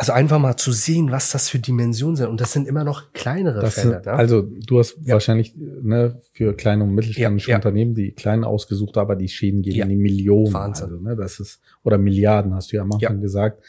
Also 0.00 0.12
einfach 0.12 0.38
mal 0.38 0.56
zu 0.56 0.72
sehen, 0.72 1.10
was 1.10 1.30
das 1.30 1.50
für 1.50 1.58
Dimensionen 1.58 2.16
sind. 2.16 2.28
Und 2.28 2.40
das 2.40 2.52
sind 2.52 2.66
immer 2.66 2.84
noch 2.84 3.12
kleinere 3.12 3.60
Das 3.60 3.74
Fälle. 3.74 3.94
sind, 3.96 4.06
ne? 4.06 4.12
Also 4.14 4.40
du 4.40 4.78
hast 4.78 4.96
Ja. 5.02 5.12
wahrscheinlich 5.12 5.54
ne, 5.56 6.18
für 6.32 6.54
kleine 6.56 6.84
und 6.84 6.94
mittelständische 6.94 7.48
Ja, 7.50 7.52
ja. 7.52 7.58
Unternehmen 7.58 7.94
die 7.94 8.12
kleinen 8.12 8.44
ausgesucht, 8.44 8.96
aber 8.96 9.14
die 9.14 9.28
Schäden 9.28 9.60
gehen 9.60 9.82
in 9.82 9.88
die 9.90 9.96
Millionen. 9.96 10.54
Wahnsinn. 10.54 10.86
Also, 10.86 11.00
ne, 11.02 11.16
das 11.16 11.38
ist, 11.38 11.60
oder 11.82 11.98
Milliarden, 11.98 12.54
hast 12.54 12.72
du 12.72 12.76
ja 12.76 12.82
am 12.82 12.92
Anfang 12.92 13.20
gesagt. 13.20 13.62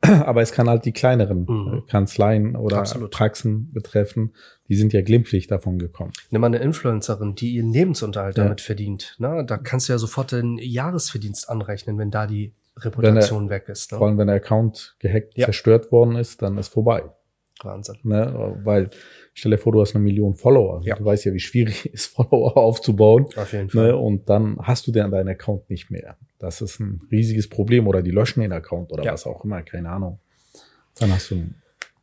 Aber 0.26 0.42
es 0.42 0.52
kann 0.52 0.68
halt 0.68 0.84
die 0.84 0.92
kleineren 0.92 1.46
Mhm. 1.48 1.78
äh, 1.78 1.90
Kanzleien 1.90 2.56
oder 2.56 2.76
Absolut. 2.78 3.10
Praxen 3.10 3.72
betreffen. 3.72 4.34
Die 4.68 4.76
sind 4.76 4.92
ja 4.92 5.00
glimpflich 5.00 5.46
davon 5.46 5.78
gekommen. 5.78 6.12
Nimm 6.30 6.42
mal 6.42 6.48
eine 6.48 6.58
Influencerin, 6.58 7.34
die 7.36 7.52
ihren 7.54 7.72
Lebensunterhalt 7.72 8.36
damit 8.36 8.60
verdient. 8.60 9.16
Ne? 9.18 9.44
Da 9.46 9.56
kannst 9.56 9.88
du 9.88 9.94
ja 9.94 9.98
sofort 9.98 10.30
den 10.32 10.58
Jahresverdienst 10.58 11.48
anrechnen, 11.48 11.96
wenn 11.98 12.10
da 12.10 12.26
die 12.26 12.52
Reputation 12.78 13.48
weg 13.50 13.68
ist. 13.68 13.90
Vor 13.90 13.98
Ne? 14.00 14.06
allem, 14.06 14.18
wenn 14.18 14.26
der 14.26 14.36
Account 14.36 14.96
gehackt, 14.98 15.36
Ja. 15.36 15.46
zerstört 15.46 15.92
worden 15.92 16.16
ist, 16.16 16.42
dann 16.42 16.58
ist 16.58 16.68
vorbei. 16.68 17.04
Wahnsinn. 17.62 17.96
Ne? 18.02 18.56
Weil 18.64 18.90
stell 19.32 19.52
dir 19.52 19.58
vor, 19.58 19.72
du 19.72 19.80
hast 19.80 19.94
eine 19.94 20.02
Million 20.04 20.34
Follower. 20.34 20.82
Ja. 20.84 20.96
Du 20.96 21.04
weißt 21.04 21.24
ja, 21.24 21.32
wie 21.32 21.38
schwierig 21.40 21.86
es 21.86 21.92
ist, 21.92 22.06
Follower 22.06 22.56
aufzubauen. 22.56 23.26
Auf 23.36 23.52
jeden 23.52 23.70
Fall. 23.70 23.88
Ne? 23.88 23.96
Und 23.96 24.28
dann 24.28 24.58
hast 24.60 24.86
du 24.86 24.92
den 24.92 25.10
deinen 25.10 25.28
Account 25.28 25.70
nicht 25.70 25.90
mehr. 25.90 26.16
Das 26.38 26.60
ist 26.60 26.80
ein 26.80 27.00
riesiges 27.10 27.48
Problem. 27.48 27.86
Oder 27.86 28.02
die 28.02 28.10
löschen 28.10 28.40
den 28.40 28.52
Account 28.52 28.92
oder 28.92 29.04
Ja. 29.04 29.12
was 29.12 29.24
auch 29.26 29.44
immer, 29.44 29.62
keine 29.62 29.88
Ahnung. 29.88 30.18
Dann 30.98 31.12
hast 31.12 31.30
du 31.30 31.36
ein 31.36 31.54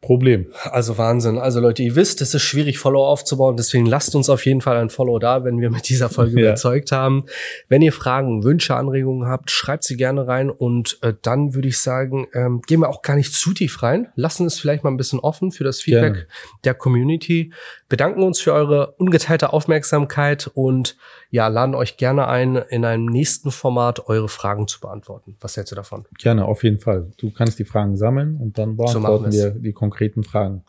Problem. 0.01 0.47
Also 0.71 0.97
Wahnsinn. 0.97 1.37
Also 1.37 1.59
Leute, 1.59 1.83
ihr 1.83 1.95
wisst, 1.95 2.21
es 2.21 2.33
ist 2.33 2.41
schwierig, 2.41 2.79
Follow 2.79 3.05
aufzubauen. 3.05 3.55
Deswegen 3.55 3.85
lasst 3.85 4.15
uns 4.15 4.29
auf 4.29 4.45
jeden 4.47 4.61
Fall 4.61 4.77
ein 4.77 4.89
Follow 4.89 5.19
da, 5.19 5.43
wenn 5.43 5.61
wir 5.61 5.69
mit 5.69 5.87
dieser 5.89 6.09
Folge 6.09 6.31
Ja. 6.41 6.47
überzeugt 6.47 6.91
haben. 6.91 7.25
Wenn 7.69 7.83
ihr 7.83 7.93
Fragen, 7.93 8.43
Wünsche, 8.43 8.75
Anregungen 8.75 9.27
habt, 9.27 9.51
schreibt 9.51 9.83
sie 9.83 9.97
gerne 9.97 10.27
rein. 10.27 10.49
Und 10.49 10.97
äh, 11.03 11.13
dann 11.21 11.53
würde 11.53 11.67
ich 11.67 11.79
sagen, 11.79 12.25
ähm, 12.33 12.61
gehen 12.65 12.79
wir 12.79 12.89
auch 12.89 13.03
gar 13.03 13.15
nicht 13.15 13.33
zu 13.33 13.53
tief 13.53 13.83
rein. 13.83 14.07
Lassen 14.15 14.47
es 14.47 14.59
vielleicht 14.59 14.83
mal 14.83 14.89
ein 14.89 14.97
bisschen 14.97 15.19
offen 15.19 15.51
für 15.51 15.63
das 15.63 15.81
Feedback 15.81 16.13
Gerne. 16.13 16.27
der 16.63 16.73
Community. 16.73 17.53
Bedanken 17.87 18.23
uns 18.23 18.39
für 18.39 18.53
eure 18.53 18.93
ungeteilte 18.97 19.53
Aufmerksamkeit 19.53 20.49
und 20.53 20.97
ja, 21.29 21.47
laden 21.47 21.75
euch 21.75 21.95
gerne 21.95 22.27
ein, 22.27 22.55
in 22.57 22.83
einem 22.83 23.05
nächsten 23.05 23.51
Format 23.51 24.07
eure 24.07 24.27
Fragen 24.27 24.67
zu 24.67 24.81
beantworten. 24.81 25.37
Was 25.39 25.55
hältst 25.55 25.71
du 25.71 25.75
davon? 25.77 26.05
Gerne, 26.17 26.43
auf 26.45 26.63
jeden 26.63 26.79
Fall. 26.79 27.07
Du 27.17 27.31
kannst 27.31 27.57
die 27.59 27.63
Fragen 27.65 27.95
sammeln 27.95 28.35
und 28.37 28.57
dann 28.57 28.75
beantworten 28.75 29.01
machen 29.21 29.31
wir 29.31 29.51
die 29.51 29.71
konkreten 29.91 30.23
Fragen. 30.23 30.63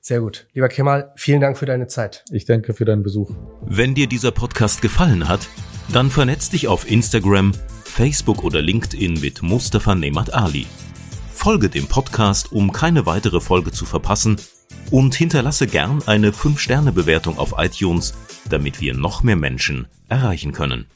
Sehr 0.00 0.20
gut. 0.20 0.46
Lieber 0.52 0.68
Kemal, 0.68 1.12
vielen 1.16 1.40
Dank 1.40 1.58
für 1.58 1.66
deine 1.66 1.86
Zeit. 1.88 2.24
Ich 2.30 2.44
danke 2.44 2.74
für 2.74 2.84
deinen 2.84 3.02
Besuch. 3.02 3.30
Wenn 3.62 3.94
dir 3.94 4.06
dieser 4.06 4.30
Podcast 4.30 4.82
gefallen 4.82 5.28
hat, 5.28 5.48
dann 5.92 6.10
vernetz 6.10 6.50
dich 6.50 6.68
auf 6.68 6.88
Instagram, 6.88 7.52
Facebook 7.84 8.44
oder 8.44 8.60
LinkedIn 8.60 9.14
mit 9.20 9.42
Mustafa 9.42 9.94
Nemat 9.94 10.32
Ali. 10.32 10.66
Folge 11.32 11.68
dem 11.68 11.86
Podcast, 11.86 12.52
um 12.52 12.70
keine 12.70 13.06
weitere 13.06 13.40
Folge 13.40 13.72
zu 13.72 13.84
verpassen 13.84 14.36
und 14.90 15.14
hinterlasse 15.14 15.66
gern 15.66 16.02
eine 16.06 16.30
5-Sterne-Bewertung 16.30 17.38
auf 17.38 17.54
iTunes, 17.56 18.14
damit 18.48 18.80
wir 18.80 18.94
noch 18.94 19.22
mehr 19.22 19.36
Menschen 19.36 19.88
erreichen 20.08 20.52
können. 20.52 20.86